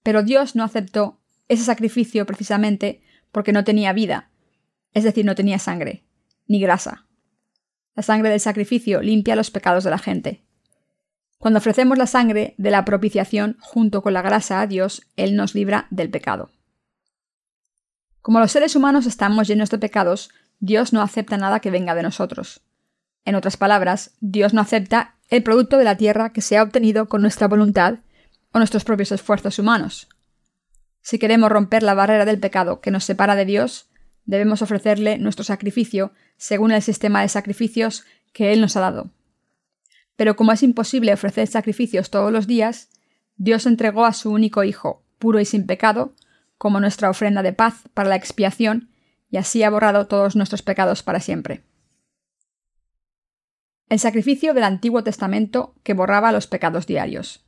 pero 0.03 0.23
Dios 0.23 0.55
no 0.55 0.63
aceptó 0.63 1.19
ese 1.47 1.63
sacrificio 1.63 2.25
precisamente 2.25 3.01
porque 3.31 3.51
no 3.51 3.63
tenía 3.63 3.93
vida, 3.93 4.29
es 4.93 5.03
decir, 5.03 5.25
no 5.25 5.35
tenía 5.35 5.59
sangre, 5.59 6.03
ni 6.47 6.59
grasa. 6.59 7.05
La 7.95 8.03
sangre 8.03 8.29
del 8.29 8.39
sacrificio 8.39 9.01
limpia 9.01 9.35
los 9.35 9.51
pecados 9.51 9.83
de 9.83 9.89
la 9.89 9.97
gente. 9.97 10.43
Cuando 11.39 11.59
ofrecemos 11.59 11.97
la 11.97 12.07
sangre 12.07 12.55
de 12.57 12.71
la 12.71 12.85
propiciación 12.85 13.57
junto 13.59 14.01
con 14.01 14.13
la 14.13 14.21
grasa 14.21 14.61
a 14.61 14.67
Dios, 14.67 15.03
Él 15.15 15.35
nos 15.35 15.55
libra 15.55 15.87
del 15.89 16.09
pecado. 16.09 16.51
Como 18.21 18.39
los 18.39 18.51
seres 18.51 18.75
humanos 18.75 19.05
estamos 19.05 19.47
llenos 19.47 19.69
de 19.69 19.77
pecados, 19.77 20.31
Dios 20.59 20.93
no 20.93 21.01
acepta 21.01 21.37
nada 21.37 21.59
que 21.59 21.71
venga 21.71 21.95
de 21.95 22.03
nosotros. 22.03 22.61
En 23.23 23.35
otras 23.35 23.57
palabras, 23.57 24.11
Dios 24.19 24.53
no 24.53 24.61
acepta 24.61 25.16
el 25.29 25.43
producto 25.43 25.77
de 25.77 25.83
la 25.83 25.97
tierra 25.97 26.31
que 26.31 26.41
se 26.41 26.57
ha 26.57 26.63
obtenido 26.63 27.07
con 27.07 27.21
nuestra 27.21 27.47
voluntad 27.47 27.99
o 28.51 28.59
nuestros 28.59 28.83
propios 28.83 29.11
esfuerzos 29.11 29.59
humanos. 29.59 30.07
Si 31.01 31.19
queremos 31.19 31.51
romper 31.51 31.83
la 31.83 31.93
barrera 31.93 32.25
del 32.25 32.39
pecado 32.39 32.81
que 32.81 32.91
nos 32.91 33.03
separa 33.03 33.35
de 33.35 33.45
Dios, 33.45 33.89
debemos 34.25 34.61
ofrecerle 34.61 35.17
nuestro 35.17 35.43
sacrificio 35.43 36.11
según 36.37 36.71
el 36.71 36.81
sistema 36.81 37.21
de 37.21 37.29
sacrificios 37.29 38.05
que 38.33 38.53
Él 38.53 38.61
nos 38.61 38.75
ha 38.77 38.81
dado. 38.81 39.09
Pero 40.15 40.35
como 40.35 40.51
es 40.51 40.63
imposible 40.63 41.13
ofrecer 41.13 41.47
sacrificios 41.47 42.09
todos 42.09 42.31
los 42.31 42.47
días, 42.47 42.89
Dios 43.37 43.65
entregó 43.65 44.05
a 44.05 44.13
su 44.13 44.31
único 44.31 44.63
Hijo, 44.63 45.03
puro 45.19 45.39
y 45.39 45.45
sin 45.45 45.65
pecado, 45.65 46.13
como 46.57 46.79
nuestra 46.79 47.09
ofrenda 47.09 47.43
de 47.43 47.53
paz 47.53 47.83
para 47.93 48.09
la 48.09 48.15
expiación, 48.15 48.89
y 49.29 49.37
así 49.37 49.63
ha 49.63 49.69
borrado 49.69 50.07
todos 50.07 50.35
nuestros 50.35 50.61
pecados 50.61 51.03
para 51.03 51.19
siempre. 51.19 51.61
El 53.89 53.99
sacrificio 53.99 54.53
del 54.53 54.65
Antiguo 54.65 55.01
Testamento 55.01 55.73
que 55.83 55.93
borraba 55.93 56.33
los 56.33 56.45
pecados 56.45 56.87
diarios. 56.87 57.45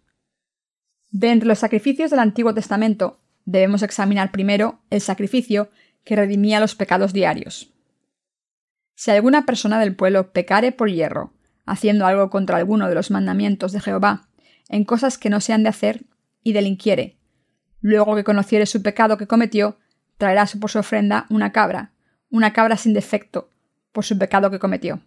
De 1.12 1.32
entre 1.32 1.50
los 1.50 1.60
sacrificios 1.60 2.12
del 2.12 2.20
Antiguo 2.20 2.54
Testamento 2.54 3.20
debemos 3.44 3.84
examinar 3.84 4.32
primero 4.32 4.80
el 4.90 5.02
sacrificio 5.02 5.70
que 6.06 6.16
redimía 6.16 6.62
los 6.62 6.76
pecados 6.76 7.12
diarios. 7.12 7.74
Si 8.96 9.12
alguna 9.12 9.46
persona 9.46 9.82
del 9.82 9.98
pueblo 9.98 10.32
pecare 10.32 10.72
por 10.72 10.90
hierro, 10.90 11.34
haciendo 11.66 12.06
algo 12.06 12.30
contra 12.30 12.56
alguno 12.56 12.88
de 12.88 12.96
los 12.96 13.12
mandamientos 13.12 13.74
de 13.74 13.82
Jehová, 13.82 14.30
en 14.70 14.86
cosas 14.86 15.18
que 15.18 15.30
no 15.30 15.42
se 15.42 15.52
han 15.52 15.64
de 15.64 15.70
hacer, 15.70 16.06
y 16.42 16.54
delinquiere, 16.54 17.18
luego 17.82 18.16
que 18.16 18.24
conociere 18.24 18.66
su 18.66 18.82
pecado 18.82 19.18
que 19.18 19.28
cometió, 19.28 19.78
traerá 20.18 20.46
por 20.60 20.72
su 20.72 20.80
ofrenda 20.80 21.26
una 21.30 21.52
cabra, 21.52 21.92
una 22.30 22.54
cabra 22.54 22.78
sin 22.78 22.94
defecto, 22.94 23.50
por 23.92 24.06
su 24.06 24.18
pecado 24.18 24.50
que 24.50 24.60
cometió, 24.60 25.02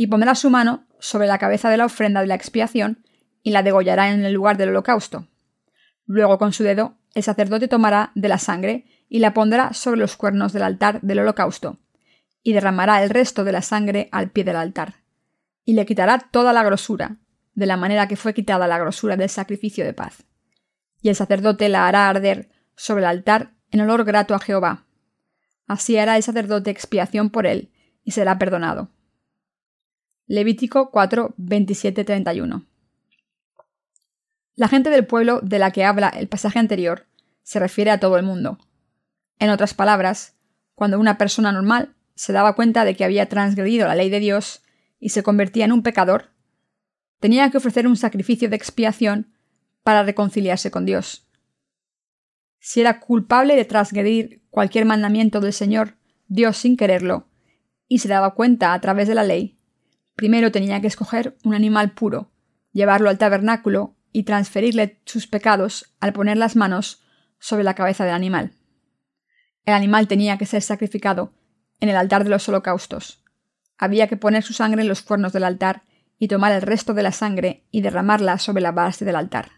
y 0.00 0.06
pondrá 0.06 0.34
su 0.34 0.48
mano 0.48 0.86
sobre 0.98 1.26
la 1.26 1.36
cabeza 1.36 1.68
de 1.68 1.76
la 1.76 1.84
ofrenda 1.84 2.22
de 2.22 2.26
la 2.26 2.34
expiación, 2.34 3.04
y 3.42 3.50
la 3.50 3.62
degollará 3.62 4.10
en 4.10 4.24
el 4.24 4.32
lugar 4.32 4.56
del 4.56 4.70
holocausto. 4.70 5.28
Luego 6.06 6.38
con 6.38 6.54
su 6.54 6.64
dedo 6.64 6.96
el 7.14 7.22
sacerdote 7.22 7.68
tomará 7.68 8.10
de 8.14 8.30
la 8.30 8.38
sangre 8.38 8.86
y 9.10 9.18
la 9.18 9.34
pondrá 9.34 9.74
sobre 9.74 10.00
los 10.00 10.16
cuernos 10.16 10.54
del 10.54 10.62
altar 10.62 11.02
del 11.02 11.18
holocausto, 11.18 11.80
y 12.42 12.54
derramará 12.54 13.02
el 13.02 13.10
resto 13.10 13.44
de 13.44 13.52
la 13.52 13.60
sangre 13.60 14.08
al 14.10 14.30
pie 14.30 14.42
del 14.42 14.56
altar, 14.56 14.94
y 15.66 15.74
le 15.74 15.84
quitará 15.84 16.18
toda 16.18 16.54
la 16.54 16.62
grosura, 16.62 17.18
de 17.52 17.66
la 17.66 17.76
manera 17.76 18.08
que 18.08 18.16
fue 18.16 18.32
quitada 18.32 18.66
la 18.66 18.78
grosura 18.78 19.18
del 19.18 19.28
sacrificio 19.28 19.84
de 19.84 19.92
paz. 19.92 20.24
Y 21.02 21.10
el 21.10 21.14
sacerdote 21.14 21.68
la 21.68 21.86
hará 21.86 22.08
arder 22.08 22.48
sobre 22.74 23.02
el 23.02 23.06
altar 23.06 23.50
en 23.70 23.82
olor 23.82 24.04
grato 24.04 24.34
a 24.34 24.38
Jehová. 24.38 24.86
Así 25.66 25.98
hará 25.98 26.16
el 26.16 26.22
sacerdote 26.22 26.70
expiación 26.70 27.28
por 27.28 27.46
él, 27.46 27.70
y 28.02 28.12
será 28.12 28.38
perdonado. 28.38 28.88
Levítico 30.32 30.92
4, 30.92 31.34
27, 31.38 32.04
31. 32.04 32.64
La 34.54 34.68
gente 34.68 34.88
del 34.88 35.04
pueblo 35.04 35.40
de 35.42 35.58
la 35.58 35.72
que 35.72 35.84
habla 35.84 36.08
el 36.08 36.28
pasaje 36.28 36.60
anterior 36.60 37.08
se 37.42 37.58
refiere 37.58 37.90
a 37.90 37.98
todo 37.98 38.16
el 38.16 38.22
mundo. 38.22 38.56
En 39.40 39.50
otras 39.50 39.74
palabras, 39.74 40.36
cuando 40.76 41.00
una 41.00 41.18
persona 41.18 41.50
normal 41.50 41.96
se 42.14 42.32
daba 42.32 42.54
cuenta 42.54 42.84
de 42.84 42.94
que 42.94 43.02
había 43.02 43.28
transgredido 43.28 43.88
la 43.88 43.96
ley 43.96 44.08
de 44.08 44.20
Dios 44.20 44.62
y 45.00 45.08
se 45.08 45.24
convertía 45.24 45.64
en 45.64 45.72
un 45.72 45.82
pecador, 45.82 46.30
tenía 47.18 47.50
que 47.50 47.58
ofrecer 47.58 47.88
un 47.88 47.96
sacrificio 47.96 48.48
de 48.48 48.54
expiación 48.54 49.34
para 49.82 50.04
reconciliarse 50.04 50.70
con 50.70 50.86
Dios. 50.86 51.26
Si 52.60 52.80
era 52.80 53.00
culpable 53.00 53.56
de 53.56 53.64
transgredir 53.64 54.44
cualquier 54.50 54.84
mandamiento 54.84 55.40
del 55.40 55.52
Señor, 55.52 55.96
Dios 56.28 56.56
sin 56.56 56.76
quererlo, 56.76 57.26
y 57.88 57.98
se 57.98 58.06
daba 58.06 58.36
cuenta 58.36 58.74
a 58.74 58.80
través 58.80 59.08
de 59.08 59.16
la 59.16 59.24
ley, 59.24 59.56
primero 60.20 60.52
tenía 60.52 60.82
que 60.82 60.86
escoger 60.86 61.38
un 61.44 61.54
animal 61.54 61.92
puro, 61.92 62.30
llevarlo 62.72 63.08
al 63.08 63.16
tabernáculo 63.16 63.96
y 64.12 64.24
transferirle 64.24 65.00
sus 65.06 65.26
pecados 65.26 65.94
al 65.98 66.12
poner 66.12 66.36
las 66.36 66.56
manos 66.56 67.02
sobre 67.38 67.64
la 67.64 67.72
cabeza 67.72 68.04
del 68.04 68.12
animal. 68.12 68.52
El 69.64 69.72
animal 69.72 70.08
tenía 70.08 70.36
que 70.36 70.44
ser 70.44 70.60
sacrificado 70.60 71.32
en 71.80 71.88
el 71.88 71.96
altar 71.96 72.24
de 72.24 72.28
los 72.28 72.46
holocaustos. 72.50 73.24
Había 73.78 74.08
que 74.08 74.18
poner 74.18 74.42
su 74.42 74.52
sangre 74.52 74.82
en 74.82 74.88
los 74.88 75.00
cuernos 75.00 75.32
del 75.32 75.44
altar 75.44 75.84
y 76.18 76.28
tomar 76.28 76.52
el 76.52 76.60
resto 76.60 76.92
de 76.92 77.02
la 77.02 77.12
sangre 77.12 77.64
y 77.70 77.80
derramarla 77.80 78.36
sobre 78.36 78.60
la 78.60 78.72
base 78.72 79.06
del 79.06 79.16
altar. 79.16 79.52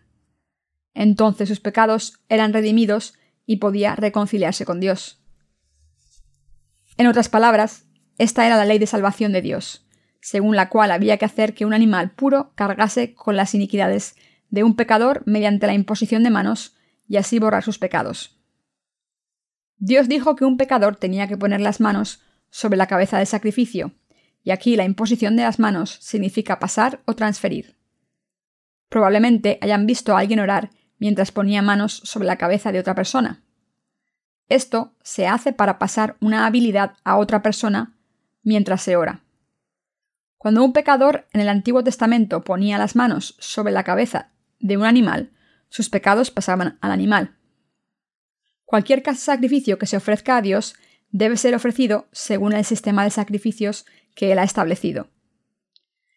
Entonces 0.95 1.49
sus 1.49 1.59
pecados 1.59 2.21
eran 2.29 2.53
redimidos 2.53 3.15
y 3.47 3.57
podía 3.57 3.97
reconciliarse 3.97 4.65
con 4.65 4.79
Dios. 4.79 5.25
En 6.99 7.09
otras 7.09 7.29
palabras, 7.29 7.87
esta 8.17 8.47
era 8.47 8.57
la 8.57 8.65
ley 8.65 8.79
de 8.79 8.87
salvación 8.87 9.33
de 9.33 9.43
Dios, 9.43 9.89
según 10.23 10.57
la 10.57 10.71
cual 10.71 10.93
había 10.93 11.19
que 11.19 11.27
hacer 11.27 11.53
que 11.53 11.67
un 11.67 11.75
animal 11.75 12.13
puro 12.13 12.53
cargase 12.55 13.13
con 13.13 13.37
las 13.37 13.55
iniquidades 13.55 14.15
de 14.49 14.63
un 14.63 14.77
pecador 14.77 15.23
mediante 15.27 15.67
la 15.67 15.75
imposición 15.75 16.23
de 16.23 16.31
manos 16.31 16.77
y 17.09 17.17
así 17.17 17.39
borrar 17.39 17.65
sus 17.65 17.79
pecados. 17.79 18.39
Dios 19.77 20.09
dijo 20.09 20.37
que 20.37 20.45
un 20.45 20.57
pecador 20.57 20.97
tenía 20.97 21.27
que 21.27 21.37
poner 21.37 21.61
las 21.61 21.81
manos 21.81 22.23
sobre 22.51 22.79
la 22.79 22.87
cabeza 22.87 23.19
del 23.19 23.27
sacrificio, 23.27 23.93
y 24.45 24.53
aquí 24.53 24.77
la 24.77 24.85
imposición 24.85 25.37
de 25.37 25.43
las 25.43 25.59
manos 25.59 25.99
significa 26.01 26.61
pasar 26.61 27.03
o 27.05 27.15
transferir. 27.15 27.77
Probablemente 28.89 29.59
hayan 29.61 29.87
visto 29.87 30.15
a 30.17 30.21
alguien 30.21 30.41
orar 30.41 30.71
mientras 30.99 31.33
ponía 31.33 31.63
manos 31.63 32.01
sobre 32.05 32.27
la 32.27 32.37
cabeza 32.37 32.71
de 32.71 32.79
otra 32.79 32.95
persona. 32.95 33.43
Esto 34.49 34.95
se 35.03 35.27
hace 35.27 35.53
para 35.53 35.79
pasar 35.79 36.17
una 36.21 36.47
habilidad 36.47 36.93
a 37.03 37.17
otra 37.17 37.43
persona 37.43 37.97
mientras 38.45 38.83
se 38.83 38.97
ora. 38.97 39.23
Cuando 40.43 40.65
un 40.65 40.73
pecador 40.73 41.29
en 41.33 41.41
el 41.41 41.49
Antiguo 41.49 41.85
Testamento 41.85 42.43
ponía 42.43 42.77
las 42.77 42.97
manos 42.97 43.37
sobre 43.39 43.73
la 43.73 43.85
cabeza 43.85 44.33
de 44.59 44.77
un 44.77 44.85
animal, 44.85 45.31
sus 45.69 45.89
pecados 45.89 46.33
pasaban 46.33 46.79
al 46.81 46.91
animal. 46.91 47.37
Cualquier 48.65 49.05
sacrificio 49.15 49.79
que 49.79 49.87
se 49.87 49.97
ofrezca 49.97 50.37
a 50.37 50.43
Dios 50.43 50.75
debe 51.13 51.37
ser 51.37 51.55
ofrecido 51.55 52.09
según 52.11 52.55
el 52.55 52.65
sistema 52.65 53.05
de 53.05 53.11
sacrificios 53.11 53.87
que 54.17 54.33
Él 54.33 54.41
ha 54.41 54.43
establecido. 54.43 55.11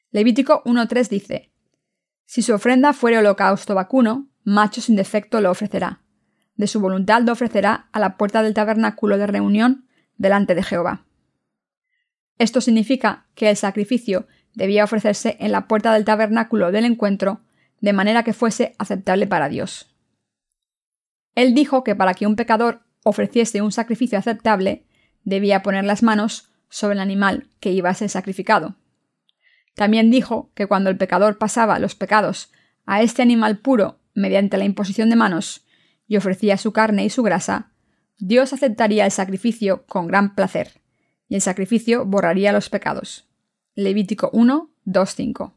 Levítico 0.09 0.63
1.3 0.63 1.07
dice, 1.07 1.51
Si 2.25 2.41
su 2.41 2.51
ofrenda 2.51 2.93
fuere 2.93 3.19
holocausto 3.19 3.75
vacuno, 3.75 4.31
macho 4.43 4.81
sin 4.81 4.95
defecto 4.95 5.39
lo 5.39 5.51
ofrecerá. 5.51 6.01
De 6.55 6.65
su 6.65 6.79
voluntad 6.79 7.21
lo 7.21 7.33
ofrecerá 7.33 7.89
a 7.91 7.99
la 7.99 8.17
puerta 8.17 8.41
del 8.41 8.55
tabernáculo 8.55 9.19
de 9.19 9.27
reunión 9.27 9.87
delante 10.17 10.55
de 10.55 10.63
Jehová. 10.63 11.05
Esto 12.37 12.61
significa 12.61 13.27
que 13.35 13.49
el 13.49 13.55
sacrificio 13.55 14.27
debía 14.53 14.83
ofrecerse 14.83 15.37
en 15.39 15.51
la 15.51 15.67
puerta 15.67 15.93
del 15.93 16.05
tabernáculo 16.05 16.71
del 16.71 16.85
encuentro 16.85 17.41
de 17.81 17.93
manera 17.93 18.23
que 18.23 18.33
fuese 18.33 18.75
aceptable 18.77 19.27
para 19.27 19.49
Dios. 19.49 19.95
Él 21.35 21.53
dijo 21.53 21.83
que 21.83 21.95
para 21.95 22.13
que 22.13 22.25
un 22.25 22.35
pecador 22.35 22.81
ofreciese 23.03 23.61
un 23.61 23.71
sacrificio 23.71 24.17
aceptable, 24.17 24.85
debía 25.23 25.61
poner 25.61 25.83
las 25.83 26.01
manos 26.01 26.49
sobre 26.69 26.95
el 26.95 27.01
animal 27.01 27.47
que 27.59 27.71
iba 27.71 27.89
a 27.89 27.93
ser 27.93 28.09
sacrificado. 28.09 28.75
También 29.75 30.09
dijo 30.09 30.51
que 30.55 30.67
cuando 30.67 30.89
el 30.89 30.97
pecador 30.97 31.37
pasaba 31.37 31.79
los 31.79 31.95
pecados 31.95 32.51
a 32.85 33.01
este 33.01 33.21
animal 33.21 33.59
puro 33.59 33.99
mediante 34.13 34.57
la 34.57 34.65
imposición 34.65 35.09
de 35.09 35.17
manos 35.17 35.65
y 36.07 36.17
ofrecía 36.17 36.57
su 36.57 36.71
carne 36.71 37.05
y 37.05 37.09
su 37.09 37.23
grasa, 37.23 37.71
Dios 38.17 38.53
aceptaría 38.53 39.05
el 39.05 39.11
sacrificio 39.11 39.85
con 39.85 40.07
gran 40.07 40.35
placer, 40.35 40.81
y 41.27 41.35
el 41.35 41.41
sacrificio 41.41 42.05
borraría 42.05 42.51
los 42.51 42.69
pecados. 42.69 43.27
Levítico 43.75 44.29
1, 44.33 44.69
2, 44.85 45.15
5. 45.15 45.53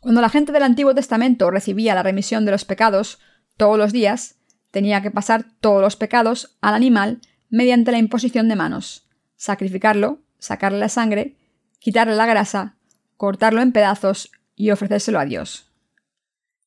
Cuando 0.00 0.20
la 0.20 0.28
gente 0.28 0.52
del 0.52 0.62
Antiguo 0.62 0.94
Testamento 0.94 1.50
recibía 1.50 1.94
la 1.94 2.02
remisión 2.02 2.44
de 2.44 2.52
los 2.52 2.64
pecados 2.64 3.18
todos 3.56 3.76
los 3.76 3.92
días, 3.92 4.36
tenía 4.70 5.02
que 5.02 5.10
pasar 5.10 5.46
todos 5.60 5.80
los 5.82 5.96
pecados 5.96 6.56
al 6.60 6.74
animal 6.74 7.20
mediante 7.48 7.92
la 7.92 7.98
imposición 7.98 8.48
de 8.48 8.56
manos, 8.56 9.08
sacrificarlo, 9.36 10.20
sacarle 10.38 10.78
la 10.78 10.88
sangre, 10.88 11.36
quitarle 11.78 12.14
la 12.14 12.26
grasa, 12.26 12.76
cortarlo 13.16 13.62
en 13.62 13.72
pedazos 13.72 14.30
y 14.54 14.70
ofrecérselo 14.70 15.18
a 15.18 15.24
Dios. 15.24 15.72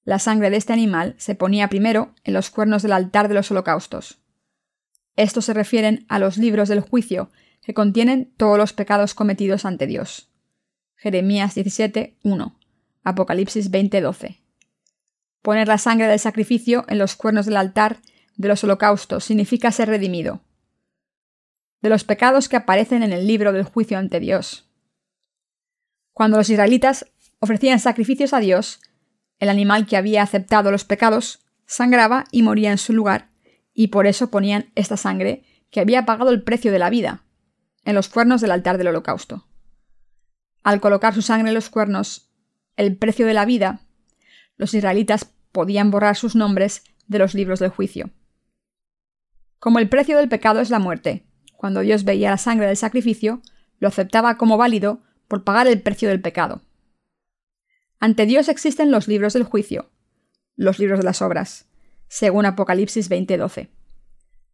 La 0.04 0.20
sangre 0.20 0.50
de 0.50 0.58
este 0.58 0.74
animal 0.74 1.16
se 1.18 1.36
ponía 1.36 1.68
primero 1.68 2.14
en 2.24 2.34
los 2.34 2.50
cuernos 2.50 2.82
del 2.82 2.94
altar 2.94 3.28
de 3.28 3.36
los 3.36 3.52
holocaustos. 3.52 4.18
Estos 5.20 5.44
se 5.44 5.54
refieren 5.54 6.06
a 6.08 6.18
los 6.18 6.38
libros 6.38 6.70
del 6.70 6.80
juicio 6.80 7.30
que 7.62 7.74
contienen 7.74 8.32
todos 8.38 8.58
los 8.58 8.72
pecados 8.72 9.14
cometidos 9.14 9.66
ante 9.66 9.86
Dios. 9.86 10.30
Jeremías 10.96 11.56
17, 11.56 12.16
1. 12.24 12.58
Apocalipsis 13.04 13.70
20, 13.70 14.00
12. 14.00 14.40
Poner 15.42 15.68
la 15.68 15.78
sangre 15.78 16.08
del 16.08 16.20
sacrificio 16.20 16.86
en 16.88 17.00
los 17.00 17.18
cuernos 17.18 17.48
del 17.48 17.58
altar 17.58 17.98
de 18.38 18.48
los 18.48 18.64
holocaustos 18.64 19.26
significa 19.26 19.74
ser 19.74 19.90
redimido. 19.90 20.40
De 21.82 21.90
los 21.90 22.06
pecados 22.06 22.48
que 22.48 22.56
aparecen 22.56 23.04
en 23.04 23.12
el 23.12 23.28
libro 23.28 23.52
del 23.52 23.66
juicio 23.66 23.98
ante 23.98 24.22
Dios. 24.22 24.70
Cuando 26.14 26.38
los 26.38 26.50
israelitas 26.50 27.06
ofrecían 27.40 27.82
sacrificios 27.82 28.32
a 28.32 28.40
Dios, 28.40 28.80
el 29.40 29.50
animal 29.50 29.86
que 29.86 29.98
había 29.98 30.24
aceptado 30.24 30.72
los 30.72 30.86
pecados 30.86 31.46
sangraba 31.66 32.24
y 32.32 32.42
moría 32.42 32.72
en 32.72 32.78
su 32.78 32.94
lugar, 32.94 33.29
y 33.80 33.88
por 33.88 34.08
eso 34.08 34.30
ponían 34.30 34.72
esta 34.76 34.98
sangre, 34.98 35.46
que 35.72 35.80
había 35.80 36.06
pagado 36.06 36.32
el 36.32 36.44
precio 36.44 36.70
de 36.74 36.80
la 36.80 36.90
vida, 36.90 37.24
en 37.86 37.96
los 37.96 38.10
cuernos 38.10 38.42
del 38.42 38.52
altar 38.52 38.78
del 38.78 38.90
holocausto. 38.90 39.48
Al 40.64 40.82
colocar 40.82 41.14
su 41.14 41.22
sangre 41.22 41.48
en 41.48 41.56
los 41.56 41.70
cuernos, 41.70 42.30
el 42.76 42.98
precio 42.98 43.26
de 43.26 43.34
la 43.34 43.46
vida, 43.46 43.80
los 44.58 44.74
israelitas 44.74 45.32
podían 45.54 45.92
borrar 45.92 46.18
sus 46.18 46.36
nombres 46.36 46.84
de 47.08 47.20
los 47.20 47.34
libros 47.34 47.60
del 47.62 47.70
juicio. 47.70 48.10
Como 49.60 49.80
el 49.80 49.88
precio 49.88 50.18
del 50.18 50.28
pecado 50.28 50.60
es 50.60 50.70
la 50.70 50.80
muerte, 50.80 51.24
cuando 51.56 51.80
Dios 51.80 52.04
veía 52.04 52.32
la 52.32 52.38
sangre 52.38 52.68
del 52.68 52.76
sacrificio, 52.76 53.42
lo 53.80 53.88
aceptaba 53.88 54.36
como 54.36 54.58
válido 54.58 55.04
por 55.30 55.46
pagar 55.46 55.68
el 55.68 55.82
precio 55.82 56.10
del 56.10 56.20
pecado. 56.20 56.64
Ante 58.02 58.26
Dios 58.26 58.50
existen 58.50 58.92
los 58.92 59.08
libros 59.08 59.32
del 59.32 59.44
juicio, 59.44 59.90
los 60.58 60.80
libros 60.80 61.00
de 61.00 61.06
las 61.06 61.22
obras, 61.22 61.69
según 62.10 62.46
Apocalipsis 62.46 63.10
20:12. 63.10 63.70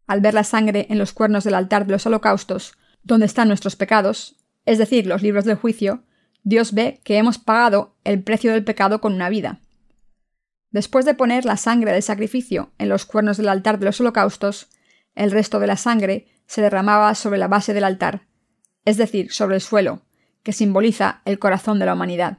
Al 0.06 0.20
ver 0.20 0.34
la 0.34 0.44
sangre 0.44 0.86
en 0.88 0.98
los 0.98 1.12
cuernos 1.12 1.42
del 1.42 1.54
altar 1.54 1.86
de 1.86 1.92
los 1.92 2.06
holocaustos, 2.06 2.76
donde 3.02 3.26
están 3.26 3.48
nuestros 3.48 3.74
pecados, 3.74 4.36
es 4.64 4.78
decir, 4.78 5.06
los 5.06 5.22
libros 5.22 5.44
del 5.44 5.56
juicio, 5.56 6.04
Dios 6.44 6.74
ve 6.74 7.00
que 7.02 7.16
hemos 7.16 7.38
pagado 7.38 7.96
el 8.04 8.22
precio 8.22 8.52
del 8.52 8.62
pecado 8.62 9.00
con 9.00 9.14
una 9.14 9.28
vida. 9.28 9.60
Después 10.70 11.04
de 11.04 11.14
poner 11.14 11.44
la 11.44 11.56
sangre 11.56 11.92
del 11.92 12.02
sacrificio 12.02 12.70
en 12.78 12.88
los 12.88 13.04
cuernos 13.04 13.36
del 13.36 13.48
altar 13.48 13.78
de 13.78 13.86
los 13.86 14.00
holocaustos, 14.00 14.68
el 15.14 15.30
resto 15.30 15.58
de 15.58 15.66
la 15.66 15.76
sangre 15.76 16.28
se 16.46 16.62
derramaba 16.62 17.14
sobre 17.14 17.38
la 17.38 17.48
base 17.48 17.74
del 17.74 17.84
altar, 17.84 18.26
es 18.84 18.96
decir, 18.96 19.32
sobre 19.32 19.56
el 19.56 19.60
suelo, 19.60 20.02
que 20.42 20.52
simboliza 20.52 21.22
el 21.24 21.38
corazón 21.38 21.78
de 21.78 21.86
la 21.86 21.94
humanidad. 21.94 22.38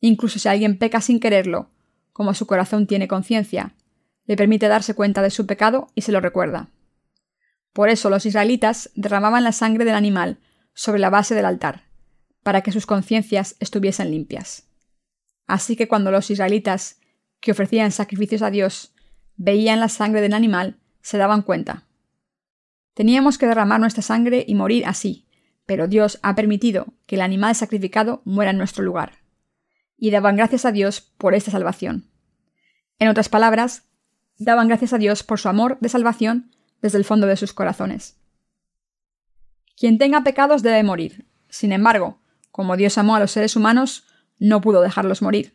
Incluso 0.00 0.38
si 0.38 0.48
alguien 0.48 0.78
peca 0.78 1.00
sin 1.00 1.18
quererlo, 1.18 1.70
como 2.12 2.34
su 2.34 2.46
corazón 2.46 2.86
tiene 2.86 3.08
conciencia, 3.08 3.74
le 4.26 4.36
permite 4.36 4.68
darse 4.68 4.94
cuenta 4.94 5.22
de 5.22 5.30
su 5.30 5.46
pecado 5.46 5.88
y 5.94 6.02
se 6.02 6.12
lo 6.12 6.20
recuerda. 6.20 6.70
Por 7.72 7.88
eso 7.88 8.10
los 8.10 8.26
israelitas 8.26 8.90
derramaban 8.94 9.44
la 9.44 9.52
sangre 9.52 9.84
del 9.84 9.94
animal 9.94 10.38
sobre 10.74 11.00
la 11.00 11.10
base 11.10 11.34
del 11.34 11.44
altar, 11.44 11.84
para 12.42 12.62
que 12.62 12.72
sus 12.72 12.86
conciencias 12.86 13.56
estuviesen 13.60 14.10
limpias. 14.10 14.68
Así 15.46 15.76
que 15.76 15.88
cuando 15.88 16.10
los 16.10 16.30
israelitas 16.30 17.00
que 17.40 17.52
ofrecían 17.52 17.90
sacrificios 17.90 18.42
a 18.42 18.50
Dios 18.50 18.94
veían 19.36 19.80
la 19.80 19.88
sangre 19.88 20.20
del 20.20 20.34
animal, 20.34 20.78
se 21.02 21.18
daban 21.18 21.42
cuenta. 21.42 21.84
Teníamos 22.94 23.38
que 23.38 23.46
derramar 23.46 23.80
nuestra 23.80 24.02
sangre 24.02 24.44
y 24.46 24.54
morir 24.54 24.86
así, 24.86 25.26
pero 25.66 25.88
Dios 25.88 26.18
ha 26.22 26.34
permitido 26.34 26.94
que 27.06 27.16
el 27.16 27.22
animal 27.22 27.54
sacrificado 27.54 28.22
muera 28.24 28.52
en 28.52 28.58
nuestro 28.58 28.84
lugar 28.84 29.24
y 29.96 30.10
daban 30.10 30.36
gracias 30.36 30.64
a 30.64 30.72
Dios 30.72 31.00
por 31.00 31.34
esta 31.34 31.50
salvación. 31.50 32.10
En 32.98 33.08
otras 33.08 33.28
palabras, 33.28 33.84
daban 34.38 34.68
gracias 34.68 34.92
a 34.92 34.98
Dios 34.98 35.22
por 35.22 35.38
su 35.38 35.48
amor 35.48 35.78
de 35.80 35.88
salvación 35.88 36.50
desde 36.82 36.98
el 36.98 37.04
fondo 37.04 37.26
de 37.26 37.36
sus 37.36 37.52
corazones. 37.52 38.18
Quien 39.76 39.98
tenga 39.98 40.22
pecados 40.22 40.62
debe 40.62 40.82
morir. 40.82 41.26
Sin 41.48 41.72
embargo, 41.72 42.20
como 42.50 42.76
Dios 42.76 42.98
amó 42.98 43.16
a 43.16 43.20
los 43.20 43.32
seres 43.32 43.56
humanos, 43.56 44.04
no 44.38 44.60
pudo 44.60 44.80
dejarlos 44.80 45.22
morir. 45.22 45.54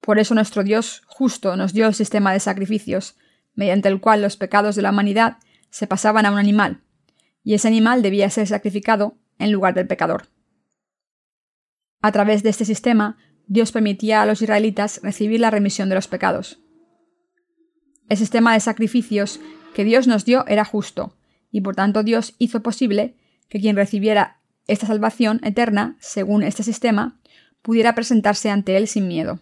Por 0.00 0.18
eso 0.18 0.34
nuestro 0.34 0.62
Dios 0.62 1.02
justo 1.06 1.56
nos 1.56 1.72
dio 1.72 1.86
el 1.86 1.94
sistema 1.94 2.32
de 2.32 2.40
sacrificios, 2.40 3.16
mediante 3.54 3.88
el 3.88 4.00
cual 4.00 4.22
los 4.22 4.36
pecados 4.36 4.76
de 4.76 4.82
la 4.82 4.90
humanidad 4.90 5.38
se 5.70 5.86
pasaban 5.86 6.26
a 6.26 6.30
un 6.30 6.38
animal, 6.38 6.82
y 7.42 7.54
ese 7.54 7.68
animal 7.68 8.02
debía 8.02 8.30
ser 8.30 8.46
sacrificado 8.46 9.16
en 9.38 9.52
lugar 9.52 9.74
del 9.74 9.86
pecador. 9.86 10.28
A 12.02 12.12
través 12.12 12.42
de 12.42 12.50
este 12.50 12.64
sistema, 12.64 13.18
Dios 13.46 13.72
permitía 13.72 14.22
a 14.22 14.26
los 14.26 14.42
israelitas 14.42 15.00
recibir 15.02 15.40
la 15.40 15.50
remisión 15.50 15.88
de 15.88 15.94
los 15.94 16.08
pecados. 16.08 16.60
El 18.08 18.16
sistema 18.16 18.54
de 18.54 18.60
sacrificios 18.60 19.40
que 19.74 19.84
Dios 19.84 20.06
nos 20.06 20.24
dio 20.24 20.46
era 20.46 20.64
justo, 20.64 21.16
y 21.50 21.60
por 21.60 21.74
tanto 21.74 22.02
Dios 22.02 22.34
hizo 22.38 22.62
posible 22.62 23.16
que 23.48 23.60
quien 23.60 23.76
recibiera 23.76 24.40
esta 24.66 24.86
salvación 24.86 25.40
eterna, 25.44 25.96
según 26.00 26.42
este 26.42 26.62
sistema, 26.62 27.18
pudiera 27.62 27.94
presentarse 27.94 28.50
ante 28.50 28.76
Él 28.76 28.88
sin 28.88 29.08
miedo. 29.08 29.40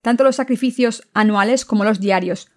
Tanto 0.00 0.24
los 0.24 0.36
sacrificios 0.36 1.08
anuales 1.14 1.64
como 1.64 1.84
los 1.84 2.00
diarios 2.00 2.50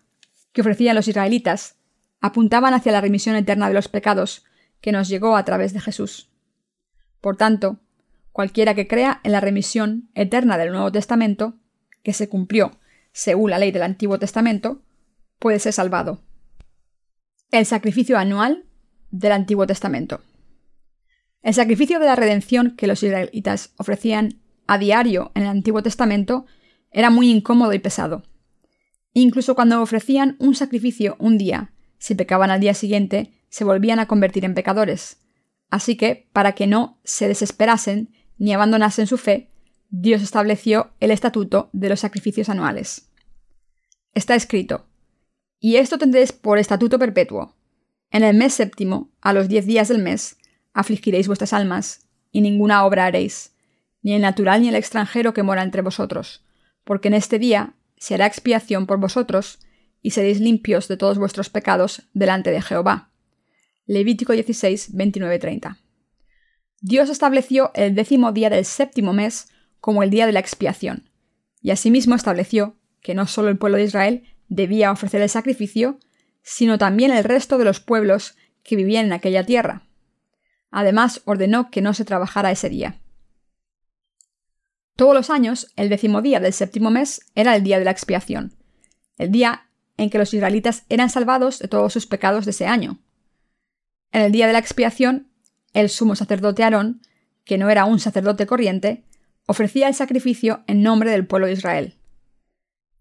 que 0.52 0.62
ofrecían 0.62 0.96
los 0.96 1.08
israelitas 1.08 1.76
apuntaban 2.22 2.74
hacia 2.74 2.92
la 2.92 3.02
remisión 3.02 3.36
eterna 3.36 3.68
de 3.68 3.74
los 3.74 3.88
pecados 3.88 4.46
que 4.82 4.92
nos 4.92 5.10
llegó 5.10 5.36
a 5.38 5.46
través 5.46 5.74
de 5.74 5.82
Jesús. 5.82 6.30
Por 7.22 7.38
tanto, 7.38 7.80
Cualquiera 8.36 8.76
que 8.76 8.86
crea 8.86 9.22
en 9.24 9.32
la 9.32 9.40
remisión 9.40 10.10
eterna 10.14 10.58
del 10.58 10.74
Nuevo 10.74 10.92
Testamento, 10.92 11.54
que 12.04 12.12
se 12.12 12.28
cumplió 12.28 12.78
según 13.16 13.50
la 13.50 13.60
ley 13.60 13.72
del 13.72 13.84
Antiguo 13.84 14.20
Testamento, 14.20 14.82
puede 15.40 15.60
ser 15.60 15.72
salvado. 15.72 16.20
El 17.50 17.66
sacrificio 17.66 18.18
anual 18.18 18.66
del 19.10 19.32
Antiguo 19.32 19.66
Testamento. 19.66 20.20
El 21.42 21.54
sacrificio 21.54 21.98
de 22.00 22.08
la 22.08 22.18
redención 22.18 22.76
que 22.76 22.88
los 22.88 23.02
israelitas 23.04 23.74
ofrecían 23.78 24.42
a 24.68 24.78
diario 24.78 25.32
en 25.34 25.44
el 25.44 25.48
Antiguo 25.48 25.82
Testamento 25.82 26.46
era 26.92 27.10
muy 27.10 27.32
incómodo 27.32 27.72
y 27.72 27.80
pesado. 27.80 28.24
Incluso 29.14 29.56
cuando 29.56 29.82
ofrecían 29.82 30.36
un 30.40 30.54
sacrificio 30.54 31.16
un 31.18 31.38
día, 31.38 31.72
si 31.98 32.16
pecaban 32.16 32.52
al 32.52 32.60
día 32.60 32.74
siguiente, 32.74 33.32
se 33.48 33.64
volvían 33.64 34.00
a 34.00 34.08
convertir 34.08 34.44
en 34.44 34.56
pecadores. 34.56 35.22
Así 35.70 35.96
que, 35.96 36.28
para 36.34 36.52
que 36.52 36.68
no 36.68 37.00
se 37.06 37.30
desesperasen 37.30 38.14
ni 38.38 38.54
abandonasen 38.54 39.08
su 39.08 39.18
fe, 39.18 39.55
Dios 39.90 40.22
estableció 40.22 40.92
el 41.00 41.12
estatuto 41.12 41.70
de 41.74 41.90
los 41.90 42.00
sacrificios 42.00 42.50
anuales. 42.50 43.10
Está 44.14 44.36
escrito, 44.36 44.86
y 45.60 45.78
esto 45.78 45.98
tendréis 45.98 46.32
por 46.32 46.60
estatuto 46.60 47.00
perpetuo. 47.00 47.56
En 48.12 48.24
el 48.24 48.36
mes 48.36 48.54
séptimo, 48.54 49.10
a 49.22 49.34
los 49.34 49.48
diez 49.48 49.66
días 49.66 49.88
del 49.88 50.00
mes, 50.00 50.38
afligiréis 50.74 51.28
vuestras 51.28 51.54
almas, 51.54 52.08
y 52.32 52.42
ninguna 52.42 52.86
obra 52.86 53.06
haréis, 53.06 53.56
ni 54.02 54.14
el 54.14 54.22
natural 54.22 54.62
ni 54.62 54.70
el 54.70 54.76
extranjero 54.76 55.34
que 55.34 55.44
mora 55.44 55.64
entre 55.64 55.82
vosotros, 55.82 56.46
porque 56.84 57.08
en 57.08 57.14
este 57.14 57.40
día 57.40 57.74
se 57.98 58.14
hará 58.14 58.26
expiación 58.26 58.86
por 58.86 59.00
vosotros, 59.00 59.60
y 60.02 60.12
seréis 60.12 60.40
limpios 60.40 60.88
de 60.88 60.98
todos 60.98 61.18
vuestros 61.18 61.50
pecados 61.50 62.04
delante 62.14 62.52
de 62.52 62.62
Jehová. 62.62 63.10
Levítico 63.88 64.34
16, 64.34 64.96
29, 64.96 65.40
30. 65.40 65.80
Dios 66.82 67.10
estableció 67.10 67.72
el 67.74 67.96
décimo 67.96 68.32
día 68.32 68.50
del 68.50 68.66
séptimo 68.66 69.14
mes 69.14 69.48
como 69.86 70.02
el 70.02 70.10
día 70.10 70.26
de 70.26 70.32
la 70.32 70.40
expiación, 70.40 71.12
y 71.62 71.70
asimismo 71.70 72.16
estableció 72.16 72.76
que 73.02 73.14
no 73.14 73.28
solo 73.28 73.50
el 73.50 73.60
pueblo 73.60 73.78
de 73.78 73.84
Israel 73.84 74.24
debía 74.48 74.92
ofrecer 74.92 75.22
el 75.22 75.30
sacrificio, 75.30 76.00
sino 76.42 76.80
también 76.80 77.12
el 77.12 77.24
resto 77.24 77.60
de 77.60 77.66
los 77.66 77.82
pueblos 77.82 78.36
que 78.64 78.76
vivían 78.76 79.06
en 79.06 79.14
aquella 79.14 79.46
tierra. 79.46 79.88
Además, 80.72 81.22
ordenó 81.26 81.70
que 81.70 81.84
no 81.84 81.94
se 81.94 82.04
trabajara 82.04 82.50
ese 82.50 82.68
día. 82.68 83.00
Todos 84.96 85.14
los 85.14 85.30
años, 85.30 85.72
el 85.76 85.90
décimo 85.90 86.24
día 86.24 86.40
del 86.40 86.54
séptimo 86.54 86.90
mes 86.90 87.22
era 87.36 87.56
el 87.56 87.62
día 87.62 87.78
de 87.78 87.86
la 87.86 87.92
expiación, 87.92 88.56
el 89.20 89.32
día 89.32 89.70
en 89.98 90.10
que 90.10 90.18
los 90.18 90.34
israelitas 90.34 90.86
eran 90.90 91.12
salvados 91.12 91.60
de 91.60 91.68
todos 91.68 91.94
sus 91.94 92.08
pecados 92.08 92.46
de 92.46 92.52
ese 92.52 92.66
año. 92.66 93.04
En 94.12 94.24
el 94.24 94.32
día 94.32 94.48
de 94.48 94.54
la 94.54 94.60
expiación, 94.60 95.30
el 95.74 95.90
sumo 95.90 96.16
sacerdote 96.16 96.64
Aarón, 96.64 97.04
que 97.44 97.60
no 97.60 97.70
era 97.70 97.86
un 97.86 98.00
sacerdote 98.00 98.48
corriente, 98.48 99.06
ofrecía 99.46 99.88
el 99.88 99.94
sacrificio 99.94 100.64
en 100.68 100.82
nombre 100.82 101.12
del 101.12 101.28
pueblo 101.28 101.48
de 101.48 101.54
Israel. 101.54 101.96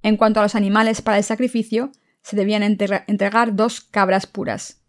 En 0.02 0.16
cuanto 0.16 0.40
a 0.40 0.42
los 0.42 0.54
animales 0.54 1.02
para 1.02 1.18
el 1.18 1.24
sacrificio, 1.24 1.90
se 2.22 2.36
debían 2.36 2.62
entregar 2.62 3.54
dos 3.54 3.80
cabras 3.80 4.26
puras. 4.26 4.80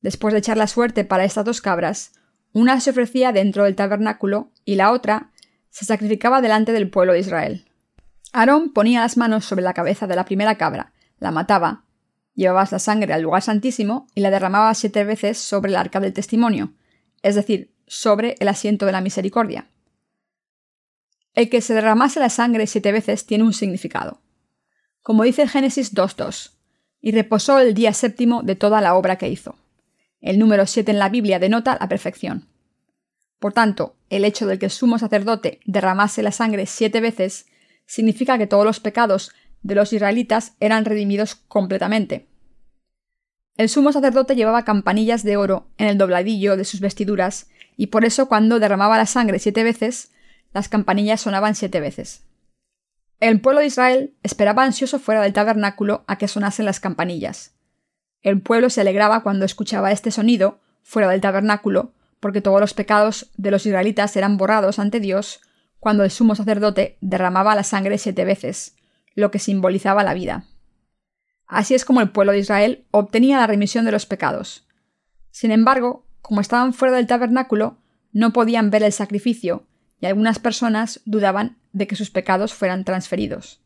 Después 0.00 0.32
de 0.32 0.38
echar 0.38 0.56
la 0.56 0.66
suerte 0.66 1.04
para 1.04 1.24
estas 1.24 1.44
dos 1.44 1.60
cabras, 1.60 2.12
una 2.52 2.80
se 2.80 2.90
ofrecía 2.90 3.32
dentro 3.32 3.64
del 3.64 3.76
tabernáculo 3.76 4.50
y 4.64 4.74
la 4.74 4.90
otra 4.92 5.30
se 5.70 5.84
sacrificaba 5.84 6.42
delante 6.42 6.72
del 6.72 6.90
pueblo 6.90 7.14
de 7.14 7.20
Israel. 7.20 7.64
Aarón 8.32 8.72
ponía 8.72 9.00
las 9.00 9.16
manos 9.16 9.44
sobre 9.44 9.62
la 9.62 9.74
cabeza 9.74 10.06
de 10.06 10.16
la 10.16 10.24
primera 10.24 10.56
cabra, 10.56 10.92
la 11.18 11.30
mataba, 11.30 11.84
llevaba 12.34 12.68
la 12.70 12.78
sangre 12.78 13.12
al 13.12 13.22
lugar 13.22 13.42
santísimo 13.42 14.06
y 14.14 14.20
la 14.20 14.30
derramaba 14.30 14.74
siete 14.74 15.04
veces 15.04 15.38
sobre 15.38 15.70
el 15.70 15.76
arca 15.76 16.00
del 16.00 16.12
testimonio, 16.12 16.72
es 17.22 17.34
decir, 17.34 17.72
sobre 17.86 18.36
el 18.38 18.48
asiento 18.48 18.86
de 18.86 18.92
la 18.92 19.00
misericordia. 19.00 19.68
El 21.34 21.48
que 21.48 21.60
se 21.60 21.74
derramase 21.74 22.20
la 22.20 22.28
sangre 22.28 22.66
siete 22.66 22.92
veces 22.92 23.24
tiene 23.24 23.44
un 23.44 23.52
significado. 23.52 24.20
Como 25.02 25.24
dice 25.24 25.48
Génesis 25.48 25.94
2.2, 25.94 26.52
y 27.00 27.12
reposó 27.12 27.58
el 27.58 27.74
día 27.74 27.92
séptimo 27.92 28.42
de 28.42 28.54
toda 28.54 28.80
la 28.80 28.94
obra 28.94 29.16
que 29.16 29.28
hizo. 29.28 29.56
El 30.20 30.38
número 30.38 30.66
7 30.66 30.90
en 30.90 30.98
la 30.98 31.08
Biblia 31.08 31.38
denota 31.38 31.76
la 31.80 31.88
perfección. 31.88 32.48
Por 33.40 33.52
tanto, 33.52 33.96
el 34.08 34.24
hecho 34.24 34.46
de 34.46 34.58
que 34.58 34.66
el 34.66 34.70
sumo 34.70 34.98
sacerdote 34.98 35.58
derramase 35.64 36.22
la 36.22 36.30
sangre 36.30 36.66
siete 36.66 37.00
veces 37.00 37.46
significa 37.86 38.38
que 38.38 38.46
todos 38.46 38.64
los 38.64 38.78
pecados 38.78 39.32
de 39.62 39.74
los 39.74 39.92
israelitas 39.92 40.54
eran 40.60 40.84
redimidos 40.84 41.34
completamente. 41.34 42.28
El 43.56 43.68
sumo 43.68 43.90
sacerdote 43.92 44.36
llevaba 44.36 44.64
campanillas 44.64 45.24
de 45.24 45.36
oro 45.36 45.66
en 45.76 45.88
el 45.88 45.98
dobladillo 45.98 46.56
de 46.56 46.64
sus 46.64 46.80
vestiduras, 46.80 47.50
y 47.76 47.88
por 47.88 48.04
eso 48.04 48.28
cuando 48.28 48.60
derramaba 48.60 48.96
la 48.96 49.06
sangre 49.06 49.40
siete 49.40 49.64
veces, 49.64 50.12
las 50.52 50.68
campanillas 50.68 51.20
sonaban 51.20 51.54
siete 51.54 51.80
veces. 51.80 52.24
El 53.20 53.40
pueblo 53.40 53.60
de 53.60 53.66
Israel 53.66 54.14
esperaba 54.22 54.64
ansioso 54.64 54.98
fuera 54.98 55.22
del 55.22 55.32
tabernáculo 55.32 56.04
a 56.06 56.18
que 56.18 56.28
sonasen 56.28 56.66
las 56.66 56.80
campanillas. 56.80 57.54
El 58.20 58.40
pueblo 58.40 58.70
se 58.70 58.80
alegraba 58.80 59.22
cuando 59.22 59.44
escuchaba 59.44 59.92
este 59.92 60.10
sonido 60.10 60.60
fuera 60.82 61.08
del 61.08 61.20
tabernáculo, 61.20 61.92
porque 62.20 62.40
todos 62.40 62.60
los 62.60 62.74
pecados 62.74 63.30
de 63.36 63.50
los 63.50 63.66
israelitas 63.66 64.16
eran 64.16 64.36
borrados 64.36 64.78
ante 64.78 65.00
Dios 65.00 65.40
cuando 65.80 66.04
el 66.04 66.10
sumo 66.10 66.34
sacerdote 66.34 66.96
derramaba 67.00 67.54
la 67.54 67.64
sangre 67.64 67.98
siete 67.98 68.24
veces, 68.24 68.76
lo 69.14 69.30
que 69.30 69.40
simbolizaba 69.40 70.04
la 70.04 70.14
vida. 70.14 70.46
Así 71.46 71.74
es 71.74 71.84
como 71.84 72.00
el 72.00 72.10
pueblo 72.10 72.32
de 72.32 72.38
Israel 72.38 72.86
obtenía 72.92 73.38
la 73.38 73.46
remisión 73.46 73.84
de 73.84 73.92
los 73.92 74.06
pecados. 74.06 74.66
Sin 75.30 75.50
embargo, 75.50 76.06
como 76.20 76.40
estaban 76.40 76.72
fuera 76.72 76.94
del 76.96 77.06
tabernáculo, 77.06 77.78
no 78.12 78.32
podían 78.32 78.70
ver 78.70 78.84
el 78.84 78.92
sacrificio, 78.92 79.66
y 80.02 80.06
algunas 80.06 80.40
personas 80.40 81.00
dudaban 81.04 81.58
de 81.72 81.86
que 81.86 81.94
sus 81.94 82.10
pecados 82.10 82.52
fueran 82.52 82.84
transferidos. 82.84 83.62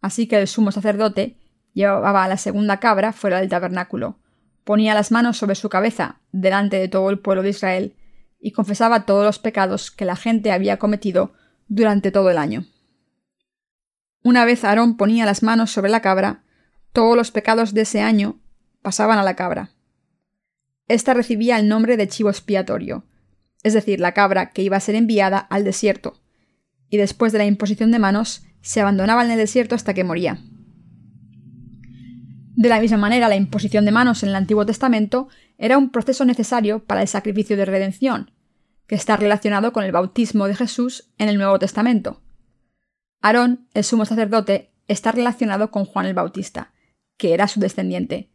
Así 0.00 0.26
que 0.26 0.40
el 0.40 0.48
sumo 0.48 0.72
sacerdote 0.72 1.36
llevaba 1.74 2.24
a 2.24 2.28
la 2.28 2.38
segunda 2.38 2.80
cabra 2.80 3.12
fuera 3.12 3.38
del 3.38 3.50
tabernáculo, 3.50 4.18
ponía 4.64 4.94
las 4.94 5.12
manos 5.12 5.36
sobre 5.36 5.54
su 5.54 5.68
cabeza 5.68 6.20
delante 6.32 6.78
de 6.78 6.88
todo 6.88 7.10
el 7.10 7.18
pueblo 7.18 7.42
de 7.42 7.50
Israel 7.50 7.94
y 8.40 8.52
confesaba 8.52 9.04
todos 9.04 9.26
los 9.26 9.38
pecados 9.38 9.90
que 9.90 10.06
la 10.06 10.16
gente 10.16 10.52
había 10.52 10.78
cometido 10.78 11.34
durante 11.68 12.10
todo 12.10 12.30
el 12.30 12.38
año. 12.38 12.64
Una 14.22 14.46
vez 14.46 14.64
Aarón 14.64 14.96
ponía 14.96 15.26
las 15.26 15.42
manos 15.42 15.70
sobre 15.70 15.90
la 15.90 16.00
cabra, 16.00 16.44
todos 16.94 17.14
los 17.14 17.30
pecados 17.30 17.74
de 17.74 17.82
ese 17.82 18.00
año 18.00 18.40
pasaban 18.80 19.18
a 19.18 19.22
la 19.22 19.36
cabra. 19.36 19.72
Esta 20.86 21.12
recibía 21.12 21.58
el 21.58 21.68
nombre 21.68 21.98
de 21.98 22.08
chivo 22.08 22.30
expiatorio, 22.30 23.04
es 23.62 23.74
decir, 23.74 24.00
la 24.00 24.14
cabra 24.14 24.50
que 24.50 24.62
iba 24.62 24.76
a 24.76 24.80
ser 24.80 24.94
enviada 24.94 25.38
al 25.38 25.64
desierto, 25.64 26.20
y 26.88 26.96
después 26.96 27.32
de 27.32 27.38
la 27.38 27.46
imposición 27.46 27.90
de 27.90 27.98
manos 27.98 28.44
se 28.60 28.80
abandonaba 28.80 29.24
en 29.24 29.30
el 29.30 29.38
desierto 29.38 29.74
hasta 29.74 29.94
que 29.94 30.04
moría. 30.04 30.38
De 32.54 32.68
la 32.68 32.80
misma 32.80 32.96
manera, 32.96 33.28
la 33.28 33.36
imposición 33.36 33.84
de 33.84 33.92
manos 33.92 34.22
en 34.22 34.30
el 34.30 34.34
Antiguo 34.34 34.66
Testamento 34.66 35.28
era 35.58 35.78
un 35.78 35.90
proceso 35.90 36.24
necesario 36.24 36.84
para 36.84 37.02
el 37.02 37.08
sacrificio 37.08 37.56
de 37.56 37.64
redención, 37.64 38.32
que 38.86 38.96
está 38.96 39.16
relacionado 39.16 39.72
con 39.72 39.84
el 39.84 39.92
bautismo 39.92 40.48
de 40.48 40.56
Jesús 40.56 41.12
en 41.18 41.28
el 41.28 41.36
Nuevo 41.36 41.58
Testamento. 41.58 42.20
Aarón, 43.20 43.68
el 43.74 43.84
sumo 43.84 44.04
sacerdote, 44.06 44.72
está 44.88 45.12
relacionado 45.12 45.70
con 45.70 45.84
Juan 45.84 46.06
el 46.06 46.14
Bautista, 46.14 46.72
que 47.16 47.34
era 47.34 47.46
su 47.48 47.60
descendiente, 47.60 48.30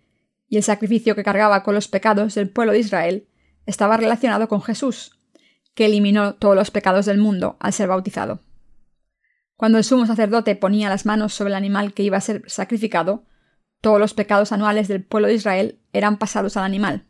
y 0.47 0.57
el 0.57 0.63
sacrificio 0.63 1.15
que 1.15 1.23
cargaba 1.23 1.63
con 1.63 1.73
los 1.73 1.87
pecados 1.87 2.35
del 2.35 2.49
pueblo 2.49 2.73
de 2.73 2.79
Israel 2.79 3.27
estaba 3.65 3.97
relacionado 3.97 4.47
con 4.47 4.61
Jesús, 4.61 5.19
que 5.73 5.85
eliminó 5.85 6.35
todos 6.35 6.55
los 6.55 6.71
pecados 6.71 7.05
del 7.05 7.17
mundo 7.17 7.57
al 7.59 7.73
ser 7.73 7.87
bautizado. 7.87 8.41
Cuando 9.55 9.77
el 9.77 9.83
sumo 9.83 10.05
sacerdote 10.05 10.55
ponía 10.55 10.89
las 10.89 11.05
manos 11.05 11.33
sobre 11.33 11.51
el 11.51 11.55
animal 11.55 11.93
que 11.93 12.03
iba 12.03 12.17
a 12.17 12.21
ser 12.21 12.43
sacrificado, 12.47 13.25
todos 13.81 13.99
los 13.99 14.13
pecados 14.13 14.51
anuales 14.51 14.87
del 14.87 15.03
pueblo 15.03 15.27
de 15.27 15.35
Israel 15.35 15.79
eran 15.91 16.17
pasados 16.17 16.57
al 16.57 16.63
animal. 16.63 17.05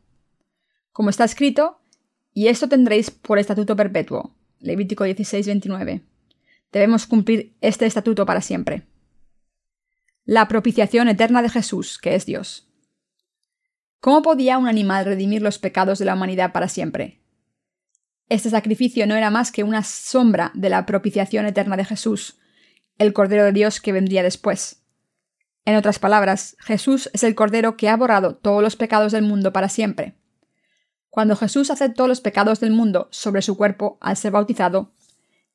Como 0.91 1.09
está 1.09 1.23
escrito, 1.23 1.79
y 2.33 2.47
esto 2.47 2.67
tendréis 2.67 3.11
por 3.11 3.39
estatuto 3.39 3.75
perpetuo. 3.75 4.35
Levítico 4.59 5.03
16, 5.03 5.45
29. 5.47 6.01
Debemos 6.71 7.05
cumplir 7.05 7.55
este 7.61 7.85
estatuto 7.85 8.25
para 8.25 8.41
siempre. 8.41 8.87
La 10.25 10.47
propiciación 10.47 11.07
eterna 11.09 11.41
de 11.41 11.49
Jesús, 11.49 11.99
que 11.99 12.15
es 12.15 12.25
Dios. 12.25 12.72
¿Cómo 14.03 14.21
podía 14.21 14.57
un 14.57 14.67
animal 14.67 15.05
redimir 15.05 15.41
los 15.41 15.59
pecados 15.59 15.97
de 15.97 16.03
la 16.03 16.15
humanidad 16.15 16.51
para 16.51 16.67
siempre? 16.67 17.21
Este 18.27 18.49
sacrificio 18.49 19.07
no 19.07 19.15
era 19.15 19.29
más 19.29 19.49
que 19.49 19.63
una 19.63 19.81
sombra 19.81 20.51
de 20.55 20.67
la 20.67 20.85
propiciación 20.85 21.45
eterna 21.45 21.77
de 21.77 21.85
Jesús, 21.85 22.37
el 22.97 23.13
Cordero 23.13 23.45
de 23.45 23.53
Dios 23.53 23.79
que 23.79 23.93
vendría 23.93 24.21
después. 24.21 24.83
En 25.63 25.77
otras 25.77 25.99
palabras, 25.99 26.57
Jesús 26.59 27.09
es 27.13 27.23
el 27.23 27.33
Cordero 27.33 27.77
que 27.77 27.87
ha 27.87 27.95
borrado 27.95 28.35
todos 28.35 28.61
los 28.61 28.75
pecados 28.75 29.13
del 29.13 29.23
mundo 29.23 29.53
para 29.53 29.69
siempre. 29.69 30.17
Cuando 31.09 31.37
Jesús 31.37 31.71
aceptó 31.71 32.05
los 32.05 32.19
pecados 32.19 32.59
del 32.59 32.71
mundo 32.73 33.07
sobre 33.09 33.41
su 33.41 33.55
cuerpo 33.55 33.99
al 34.01 34.17
ser 34.17 34.33
bautizado, 34.33 34.91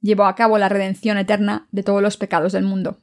llevó 0.01 0.25
a 0.25 0.35
cabo 0.37 0.57
la 0.57 0.71
redención 0.71 1.19
eterna 1.19 1.69
de 1.71 1.83
todos 1.83 2.01
los 2.01 2.17
pecados 2.17 2.53
del 2.53 2.65
mundo. 2.65 2.97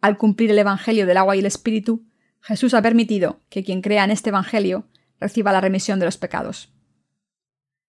Al 0.00 0.16
cumplir 0.16 0.50
el 0.50 0.58
Evangelio 0.60 1.04
del 1.04 1.18
agua 1.18 1.36
y 1.36 1.40
el 1.40 1.46
Espíritu, 1.46 2.06
Jesús 2.40 2.74
ha 2.74 2.82
permitido 2.82 3.40
que 3.48 3.64
quien 3.64 3.82
crea 3.82 4.04
en 4.04 4.10
este 4.10 4.30
Evangelio 4.30 4.86
reciba 5.20 5.52
la 5.52 5.60
remisión 5.60 5.98
de 5.98 6.06
los 6.06 6.16
pecados. 6.16 6.72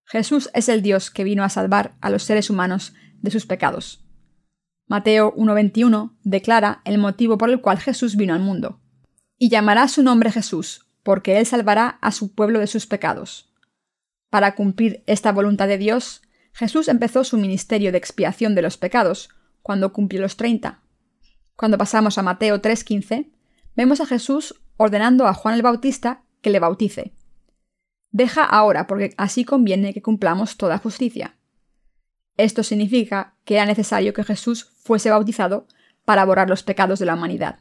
Jesús 0.06 0.50
es 0.54 0.68
el 0.68 0.82
Dios 0.82 1.10
que 1.10 1.24
vino 1.24 1.44
a 1.44 1.50
salvar 1.50 1.96
a 2.02 2.10
los 2.10 2.24
seres 2.24 2.50
humanos 2.50 2.94
de 3.22 3.32
sus 3.32 3.46
pecados. 3.46 4.04
Mateo 4.88 5.34
1.21 5.36 6.18
declara 6.24 6.82
el 6.84 6.98
motivo 6.98 7.38
por 7.38 7.50
el 7.50 7.62
cual 7.62 7.80
Jesús 7.80 8.18
vino 8.18 8.34
al 8.34 8.42
mundo. 8.42 8.82
Y 9.38 9.50
llamará 9.50 9.88
su 9.88 10.04
nombre 10.04 10.32
Jesús, 10.32 10.86
porque 11.04 11.40
él 11.40 11.46
salvará 11.46 11.98
a 12.02 12.12
su 12.12 12.36
pueblo 12.36 12.60
de 12.60 12.68
sus 12.68 12.88
pecados. 12.88 13.54
Para 14.30 14.56
cumplir 14.56 15.04
esta 15.08 15.32
voluntad 15.32 15.68
de 15.68 15.78
Dios, 15.78 16.24
Jesús 16.54 16.90
empezó 16.90 17.24
su 17.24 17.38
ministerio 17.38 17.92
de 17.92 17.98
expiación 17.98 18.54
de 18.54 18.62
los 18.62 18.78
pecados 18.78 19.30
cuando 19.62 19.94
cumplió 19.94 20.22
los 20.22 20.36
30. 20.36 20.82
Cuando 21.56 21.78
pasamos 21.78 22.18
a 22.18 22.24
Mateo 22.24 22.62
3:15, 22.62 23.32
vemos 23.76 24.02
a 24.02 24.06
Jesús 24.06 24.62
ordenando 24.78 25.28
a 25.28 25.34
Juan 25.34 25.56
el 25.56 25.62
Bautista 25.62 26.24
que 26.42 26.50
le 26.50 26.60
bautice. 26.60 27.14
Deja 28.12 28.44
ahora, 28.44 28.88
porque 28.88 29.14
así 29.18 29.46
conviene 29.46 29.94
que 29.94 30.02
cumplamos 30.02 30.58
toda 30.58 30.78
justicia. 30.78 31.38
Esto 32.38 32.64
significa 32.64 33.36
que 33.46 33.56
era 33.56 33.66
necesario 33.66 34.14
que 34.14 34.24
Jesús 34.24 34.66
fuese 34.84 35.10
bautizado 35.10 35.68
para 36.06 36.26
borrar 36.26 36.50
los 36.50 36.64
pecados 36.64 37.00
de 37.00 37.06
la 37.06 37.14
humanidad. 37.14 37.60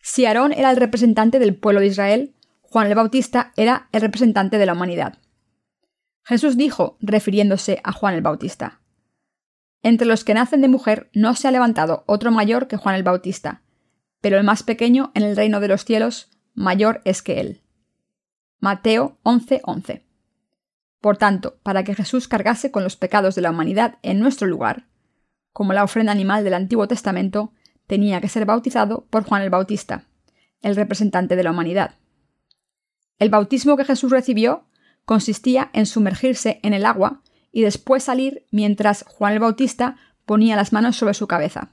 Si 0.00 0.24
Aarón 0.24 0.52
era 0.52 0.70
el 0.70 0.76
representante 0.76 1.38
del 1.38 1.56
pueblo 1.56 1.80
de 1.80 1.88
Israel, 1.88 2.34
Juan 2.62 2.86
el 2.86 2.94
Bautista 2.94 3.52
era 3.56 3.88
el 3.92 4.00
representante 4.00 4.56
de 4.56 4.66
la 4.66 4.72
humanidad. 4.72 5.18
Jesús 6.22 6.56
dijo, 6.56 6.96
refiriéndose 7.00 7.80
a 7.82 7.92
Juan 7.92 8.14
el 8.14 8.22
Bautista, 8.22 8.80
Entre 9.82 10.06
los 10.06 10.24
que 10.24 10.34
nacen 10.34 10.60
de 10.60 10.68
mujer 10.68 11.10
no 11.12 11.34
se 11.34 11.48
ha 11.48 11.50
levantado 11.50 12.04
otro 12.06 12.30
mayor 12.30 12.68
que 12.68 12.76
Juan 12.76 12.94
el 12.94 13.02
Bautista, 13.02 13.62
pero 14.20 14.36
el 14.38 14.44
más 14.44 14.62
pequeño 14.62 15.12
en 15.14 15.22
el 15.22 15.36
reino 15.36 15.60
de 15.60 15.68
los 15.68 15.84
cielos 15.84 16.28
mayor 16.54 17.00
es 17.04 17.22
que 17.22 17.40
él. 17.40 17.62
Mateo 18.58 19.18
11:11. 19.22 20.02
Por 21.00 21.16
tanto, 21.16 21.58
para 21.62 21.82
que 21.82 21.94
Jesús 21.94 22.28
cargase 22.28 22.70
con 22.70 22.84
los 22.84 22.96
pecados 22.96 23.34
de 23.34 23.40
la 23.40 23.50
humanidad 23.50 23.98
en 24.02 24.20
nuestro 24.20 24.46
lugar, 24.46 24.86
como 25.52 25.72
la 25.72 25.84
ofrenda 25.84 26.12
animal 26.12 26.44
del 26.44 26.54
Antiguo 26.54 26.86
Testamento, 26.86 27.52
tenía 27.86 28.20
que 28.20 28.28
ser 28.28 28.44
bautizado 28.44 29.06
por 29.10 29.24
Juan 29.24 29.42
el 29.42 29.50
Bautista, 29.50 30.04
el 30.60 30.76
representante 30.76 31.36
de 31.36 31.42
la 31.42 31.50
humanidad. 31.50 31.94
El 33.18 33.30
bautismo 33.30 33.76
que 33.76 33.84
Jesús 33.84 34.10
recibió 34.10 34.64
consistía 35.04 35.70
en 35.72 35.86
sumergirse 35.86 36.60
en 36.62 36.74
el 36.74 36.84
agua 36.84 37.22
y 37.50 37.62
después 37.62 38.04
salir 38.04 38.46
mientras 38.50 39.04
Juan 39.08 39.32
el 39.32 39.40
Bautista 39.40 39.96
ponía 40.24 40.56
las 40.56 40.72
manos 40.72 40.96
sobre 40.96 41.14
su 41.14 41.26
cabeza. 41.26 41.72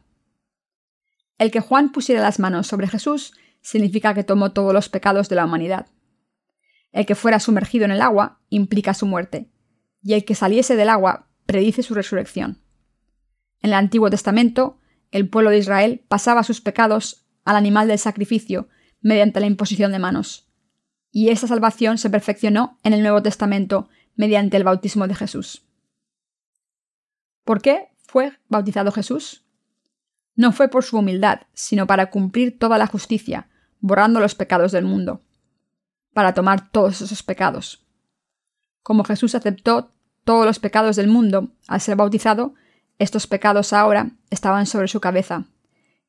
El 1.37 1.51
que 1.51 1.59
Juan 1.59 1.91
pusiera 1.91 2.21
las 2.21 2.39
manos 2.39 2.67
sobre 2.67 2.87
Jesús 2.87 3.33
significa 3.61 4.13
que 4.13 4.23
tomó 4.23 4.51
todos 4.51 4.73
los 4.73 4.89
pecados 4.89 5.29
de 5.29 5.35
la 5.35 5.45
humanidad. 5.45 5.87
El 6.91 7.05
que 7.05 7.15
fuera 7.15 7.39
sumergido 7.39 7.85
en 7.85 7.91
el 7.91 8.01
agua 8.01 8.39
implica 8.49 8.93
su 8.93 9.05
muerte, 9.05 9.49
y 10.01 10.13
el 10.13 10.25
que 10.25 10.35
saliese 10.35 10.75
del 10.75 10.89
agua 10.89 11.27
predice 11.45 11.83
su 11.83 11.93
resurrección. 11.93 12.61
En 13.61 13.71
el 13.71 13.73
Antiguo 13.73 14.09
Testamento, 14.09 14.79
el 15.11 15.29
pueblo 15.29 15.49
de 15.49 15.57
Israel 15.59 16.03
pasaba 16.07 16.43
sus 16.43 16.61
pecados 16.61 17.25
al 17.45 17.55
animal 17.55 17.87
del 17.87 17.99
sacrificio 17.99 18.67
mediante 19.01 19.39
la 19.39 19.47
imposición 19.47 19.91
de 19.91 19.99
manos 19.99 20.47
y 21.11 21.29
esa 21.29 21.47
salvación 21.47 21.97
se 21.97 22.11
perfeccionó 22.11 22.77
en 22.83 22.93
el 22.93 23.01
Nuevo 23.01 23.23
Testamento 23.23 23.89
mediante 24.15 24.55
el 24.55 24.63
bautismo 24.63 25.07
de 25.07 25.15
Jesús. 25.15 25.65
¿Por 27.43 27.59
qué 27.59 27.89
fue 28.05 28.33
bautizado 28.49 28.91
Jesús? 28.91 29.43
No 30.37 30.53
fue 30.53 30.69
por 30.69 30.85
su 30.85 30.97
humildad, 30.99 31.41
sino 31.53 31.87
para 31.87 32.09
cumplir 32.09 32.57
toda 32.57 32.77
la 32.77 32.87
justicia, 32.87 33.49
borrando 33.81 34.21
los 34.21 34.35
pecados 34.35 34.71
del 34.71 34.85
mundo, 34.85 35.21
para 36.13 36.33
tomar 36.33 36.71
todos 36.71 37.01
esos 37.01 37.23
pecados. 37.23 37.85
Como 38.83 39.03
Jesús 39.03 39.35
aceptó 39.35 39.91
todos 40.23 40.45
los 40.45 40.59
pecados 40.59 40.95
del 40.95 41.07
mundo 41.07 41.49
al 41.67 41.81
ser 41.81 41.97
bautizado, 41.97 42.53
Estos 42.99 43.27
pecados 43.27 43.73
ahora 43.73 44.11
estaban 44.31 44.65
sobre 44.65 44.87
su 44.87 44.99
cabeza, 44.99 45.45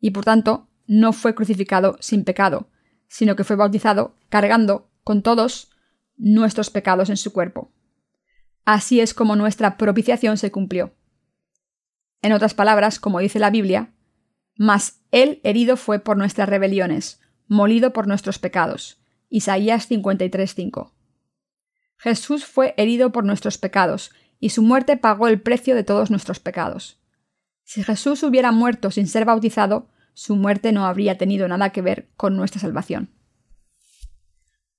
y 0.01 0.11
por 0.11 0.25
tanto 0.25 0.69
no 0.87 1.13
fue 1.13 1.35
crucificado 1.35 1.99
sin 2.01 2.25
pecado, 2.25 2.71
sino 3.09 3.37
que 3.37 3.45
fue 3.45 3.57
bautizado 3.57 4.15
cargando 4.31 4.89
con 5.05 5.23
todos 5.23 5.71
nuestros 6.17 6.71
pecados 6.71 7.11
en 7.11 7.19
su 7.19 7.33
cuerpo. 7.33 7.71
Así 8.65 9.01
es 9.01 9.13
como 9.13 9.37
nuestra 9.37 9.77
propiciación 9.77 10.39
se 10.39 10.51
cumplió. 10.51 10.95
En 12.23 12.33
otras 12.33 12.55
palabras, 12.55 12.99
como 12.99 13.21
dice 13.21 13.39
la 13.39 13.51
Biblia, 13.51 13.93
mas 14.59 15.01
él 15.13 15.41
herido 15.45 15.79
fue 15.79 16.01
por 16.01 16.19
nuestras 16.19 16.49
rebeliones, 16.49 17.21
molido 17.47 17.95
por 17.95 18.07
nuestros 18.07 18.39
pecados. 18.39 18.99
Isaías 19.31 19.89
53:5. 19.89 20.93
Jesús 21.97 22.45
fue 22.45 22.75
herido 22.77 23.11
por 23.11 23.25
nuestros 23.25 23.57
pecados, 23.57 24.13
y 24.41 24.51
su 24.51 24.63
muerte 24.63 24.97
pagó 24.97 25.29
el 25.29 25.41
precio 25.41 25.75
de 25.75 25.85
todos 25.85 26.11
nuestros 26.11 26.41
pecados. 26.41 26.99
Si 27.65 27.83
Jesús 27.83 28.23
hubiera 28.23 28.53
muerto 28.53 28.91
sin 28.91 29.09
ser 29.09 29.25
bautizado, 29.25 29.89
su 30.13 30.37
muerte 30.37 30.73
no 30.73 30.87
habría 30.87 31.19
tenido 31.19 31.49
nada 31.49 31.71
que 31.71 31.83
ver 31.83 32.09
con 32.17 32.37
nuestra 32.37 32.61
salvación. 32.61 33.11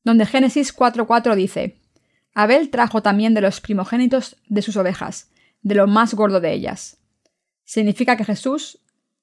Donde 0.03 0.25
Génesis 0.25 0.75
4:4 0.75 1.35
dice, 1.35 1.79
Abel 2.33 2.69
trajo 2.69 3.01
también 3.01 3.33
de 3.33 3.41
los 3.41 3.61
primogénitos 3.61 4.37
de 4.47 4.61
sus 4.61 4.75
ovejas, 4.77 5.31
de 5.61 5.75
lo 5.75 5.87
más 5.87 6.13
gordo 6.13 6.39
de 6.41 6.53
ellas. 6.53 6.97
Significa 7.63 8.17
que 8.17 8.25
Jesús, 8.25 8.79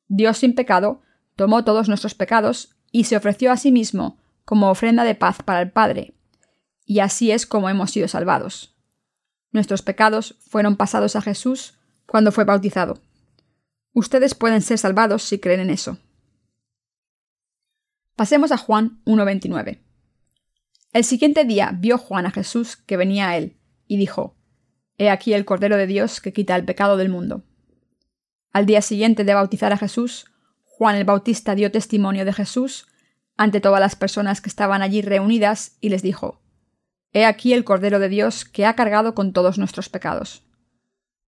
Dios 0.09 0.39
sin 0.39 0.55
pecado, 0.55 1.03
tomó 1.35 1.65
todos 1.65 1.89
nuestros 1.89 2.15
pecados 2.15 2.77
y 2.93 3.05
se 3.05 3.17
ofreció 3.17 3.53
a 3.53 3.57
sí 3.57 3.73
mismo 3.73 4.19
como 4.45 4.71
ofrenda 4.71 5.05
de 5.05 5.15
paz 5.15 5.39
para 5.45 5.61
el 5.61 5.71
Padre. 5.71 6.15
Y 6.85 7.01
así 7.01 7.33
es 7.33 7.47
como 7.47 7.69
hemos 7.69 7.91
sido 7.91 8.09
salvados. 8.09 8.75
Nuestros 9.51 9.83
pecados 9.83 10.37
fueron 10.49 10.77
pasados 10.77 11.17
a 11.17 11.23
Jesús 11.23 11.79
cuando 12.07 12.33
fue 12.33 12.45
bautizado. 12.45 13.01
Ustedes 13.93 14.35
pueden 14.35 14.63
ser 14.63 14.79
salvados 14.79 15.23
si 15.23 15.39
creen 15.39 15.61
en 15.61 15.71
eso. 15.71 15.99
Pasemos 18.15 18.53
a 18.53 18.57
Juan 18.57 19.01
1.29. 19.05 19.81
El 20.93 21.05
siguiente 21.05 21.45
día 21.45 21.73
vio 21.79 21.99
Juan 21.99 22.27
a 22.27 22.31
Jesús 22.31 22.77
que 22.77 22.97
venía 22.97 23.29
a 23.29 23.37
él, 23.37 23.57
y 23.87 23.97
dijo, 23.97 24.35
He 24.99 25.11
aquí 25.11 25.35
el 25.35 25.45
Cordero 25.45 25.77
de 25.77 25.87
Dios 25.87 26.21
que 26.21 26.33
quita 26.33 26.57
el 26.57 26.65
pecado 26.65 26.97
del 26.97 27.11
mundo. 27.11 27.43
Al 28.57 28.65
día 28.65 28.81
siguiente 28.81 29.25
de 29.25 29.35
bautizar 29.35 29.75
a 29.75 29.77
Jesús, 29.77 30.33
Juan 30.65 30.97
el 30.97 31.05
Bautista 31.05 31.55
dio 31.55 31.71
testimonio 31.71 32.25
de 32.25 32.33
Jesús 32.33 32.87
ante 33.37 33.61
todas 33.61 33.81
las 33.81 33.97
personas 33.97 34.41
que 34.41 34.49
estaban 34.49 34.81
allí 34.81 35.03
reunidas 35.03 35.77
y 35.83 35.91
les 35.91 36.01
dijo, 36.01 36.41
He 37.13 37.27
aquí 37.27 37.53
el 37.53 37.65
Cordero 37.65 37.99
de 37.99 38.09
Dios 38.09 38.47
que 38.47 38.65
ha 38.65 38.75
cargado 38.75 39.15
con 39.15 39.35
todos 39.35 39.59
nuestros 39.59 39.91
pecados. 39.91 40.43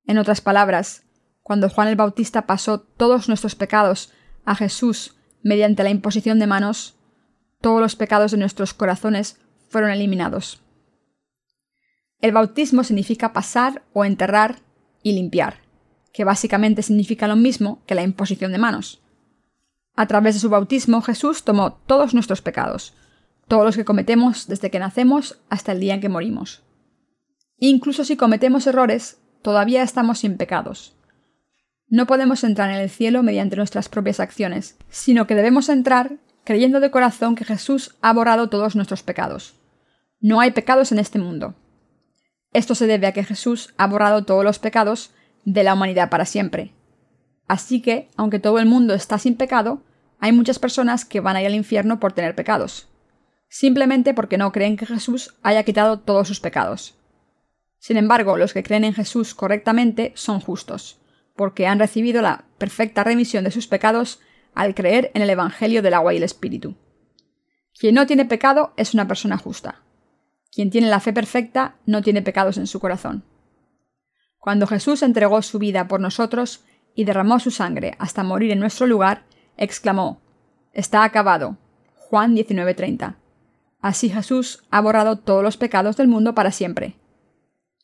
En 0.07 0.17
otras 0.17 0.41
palabras, 0.41 1.03
cuando 1.43 1.69
Juan 1.69 1.89
el 1.89 1.97
Bautista 1.97 2.47
pasó 2.47 2.81
todos 2.81 3.29
nuestros 3.29 3.55
pecados 3.55 4.11
a 4.47 4.55
Jesús 4.55 5.15
mediante 5.43 5.83
la 5.83 5.91
imposición 5.91 6.39
de 6.39 6.47
manos, 6.47 6.97
todos 7.61 7.83
los 7.83 7.95
pecados 7.95 8.31
de 8.31 8.39
nuestros 8.39 8.73
corazones 8.73 9.39
fueron 9.69 9.91
eliminados. 9.91 10.63
El 12.23 12.33
bautismo 12.33 12.85
significa 12.85 13.35
pasar 13.35 13.83
o 13.93 14.07
enterrar 14.07 14.61
y 15.03 15.13
limpiar, 15.13 15.68
que 16.19 16.25
básicamente 16.25 16.83
significa 16.83 17.29
lo 17.29 17.37
mismo 17.37 17.81
que 17.87 17.95
la 17.95 18.03
imposición 18.03 18.51
de 18.51 18.59
manos. 18.59 19.01
A 19.95 20.09
través 20.09 20.35
de 20.35 20.41
su 20.41 20.51
bautismo 20.51 21.01
Jesús 21.01 21.45
tomó 21.45 21.75
todos 21.75 22.13
nuestros 22.13 22.43
pecados, 22.43 22.93
todos 23.47 23.65
los 23.65 23.77
que 23.77 23.85
cometemos 23.85 24.49
desde 24.49 24.69
que 24.69 24.81
nacemos 24.81 25.39
hasta 25.49 25.71
el 25.71 25.79
día 25.79 25.95
en 25.95 26.01
que 26.01 26.09
morimos. 26.09 26.65
Incluso 27.59 28.05
si 28.05 28.17
cometemos 28.17 28.67
errores, 28.67 29.21
todavía 29.43 29.85
estamos 29.85 30.19
sin 30.19 30.37
pecados. 30.37 30.97
No 31.87 32.09
podemos 32.09 32.43
entrar 32.43 32.69
en 32.71 32.81
el 32.81 32.91
cielo 32.91 33.23
mediante 33.23 33.55
nuestras 33.55 33.89
propias 33.89 34.19
acciones, 34.19 34.77
sino 34.89 35.29
que 35.29 35.37
debemos 35.37 35.69
entrar 35.69 36.17
creyendo 36.43 36.81
de 36.81 36.91
corazón 36.91 37.37
que 37.37 37.45
Jesús 37.45 37.95
ha 38.01 38.13
borrado 38.13 38.49
todos 38.49 38.75
nuestros 38.75 39.05
pecados. 39.05 39.55
No 40.19 40.41
hay 40.41 40.51
pecados 40.51 40.91
en 40.91 40.99
este 40.99 41.21
mundo. 41.21 41.55
Esto 42.53 42.75
se 42.75 42.89
debe 42.89 43.07
a 43.07 43.13
que 43.13 43.23
Jesús 43.23 43.73
ha 43.77 43.87
borrado 43.87 44.25
todos 44.25 44.43
los 44.43 44.59
pecados 44.59 45.13
de 45.53 45.65
la 45.65 45.75
humanidad 45.75 46.11
para 46.11 46.27
siempre. 46.27 46.73
Así 47.47 47.81
que, 47.81 48.11
aunque 48.17 48.39
todo 48.39 48.59
el 48.59 48.67
mundo 48.67 48.95
está 48.95 49.19
sin 49.19 49.35
pecado, 49.35 49.83
hay 50.21 50.33
muchas 50.33 50.59
personas 50.59 51.07
que 51.07 51.21
van 51.21 51.37
a 51.37 51.41
ir 51.41 51.47
al 51.47 51.55
infierno 51.55 51.99
por 51.99 52.13
tener 52.13 52.35
pecados, 52.35 52.89
simplemente 53.49 54.13
porque 54.13 54.37
no 54.37 54.53
creen 54.53 54.77
que 54.77 54.85
Jesús 54.85 55.37
haya 55.43 55.63
quitado 55.63 56.01
todos 56.01 56.29
sus 56.29 56.41
pecados. 56.41 56.99
Sin 57.79 57.97
embargo, 57.97 58.37
los 58.37 58.53
que 58.53 58.63
creen 58.63 58.85
en 58.85 58.93
Jesús 58.93 59.35
correctamente 59.35 60.13
son 60.17 60.41
justos, 60.41 61.01
porque 61.35 61.67
han 61.67 61.79
recibido 61.79 62.21
la 62.21 62.45
perfecta 62.59 63.03
remisión 63.03 63.45
de 63.45 63.51
sus 63.51 63.69
pecados 63.69 64.21
al 64.55 64.75
creer 64.75 65.11
en 65.15 65.23
el 65.23 65.31
Evangelio 65.31 65.81
del 65.81 65.95
agua 65.95 66.13
y 66.13 66.19
el 66.19 66.25
Espíritu. 66.25 66.75
Quien 67.79 67.95
no 67.95 68.07
tiene 68.07 68.27
pecado 68.27 68.75
es 68.77 68.93
una 68.93 69.09
persona 69.09 69.39
justa. 69.39 69.81
Quien 70.53 70.69
tiene 70.69 70.89
la 70.89 71.01
fe 71.01 71.13
perfecta 71.15 71.77
no 71.87 72.03
tiene 72.03 72.21
pecados 72.21 72.59
en 72.59 72.67
su 72.67 72.81
corazón. 72.81 73.23
Cuando 74.49 74.67
Jesús 74.67 75.03
entregó 75.03 75.43
su 75.43 75.59
vida 75.59 75.89
por 75.89 76.01
nosotros 76.01 76.65
y 76.95 77.05
derramó 77.05 77.39
su 77.39 77.51
sangre 77.51 77.97
hasta 77.99 78.23
morir 78.23 78.51
en 78.51 78.61
nuestro 78.61 78.87
lugar, 78.87 79.25
exclamó, 79.59 80.23
Está 80.73 81.05
acabado. 81.05 81.59
Juan 81.97 82.35
19:30. 82.35 83.17
Así 83.83 84.09
Jesús 84.09 84.65
ha 84.71 84.81
borrado 84.81 85.19
todos 85.19 85.43
los 85.43 85.59
pecados 85.59 85.99
del 85.99 86.09
mundo 86.09 86.35
para 86.35 86.51
siempre. 86.51 86.95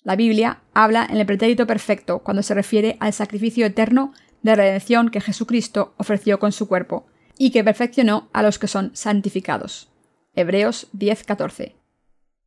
La 0.04 0.16
Biblia 0.16 0.62
habla 0.72 1.06
en 1.06 1.18
el 1.18 1.26
pretérito 1.26 1.66
perfecto 1.66 2.20
cuando 2.20 2.42
se 2.42 2.54
refiere 2.54 2.96
al 2.98 3.12
sacrificio 3.12 3.66
eterno 3.66 4.14
de 4.40 4.56
redención 4.56 5.10
que 5.10 5.20
Jesucristo 5.20 5.92
ofreció 5.98 6.38
con 6.38 6.52
su 6.52 6.66
cuerpo 6.66 7.04
y 7.36 7.50
que 7.50 7.62
perfeccionó 7.62 8.30
a 8.32 8.42
los 8.42 8.58
que 8.58 8.68
son 8.68 8.90
santificados. 8.94 9.90
Hebreos 10.34 10.88
10:14. 10.94 11.74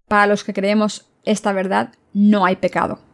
Para 0.07 0.25
los 0.25 0.43
que 0.43 0.55
creemos 0.55 1.07
esta 1.23 1.53
verdad, 1.53 1.93
no 2.13 2.45
hay 2.45 2.55
pecado. 2.55 3.05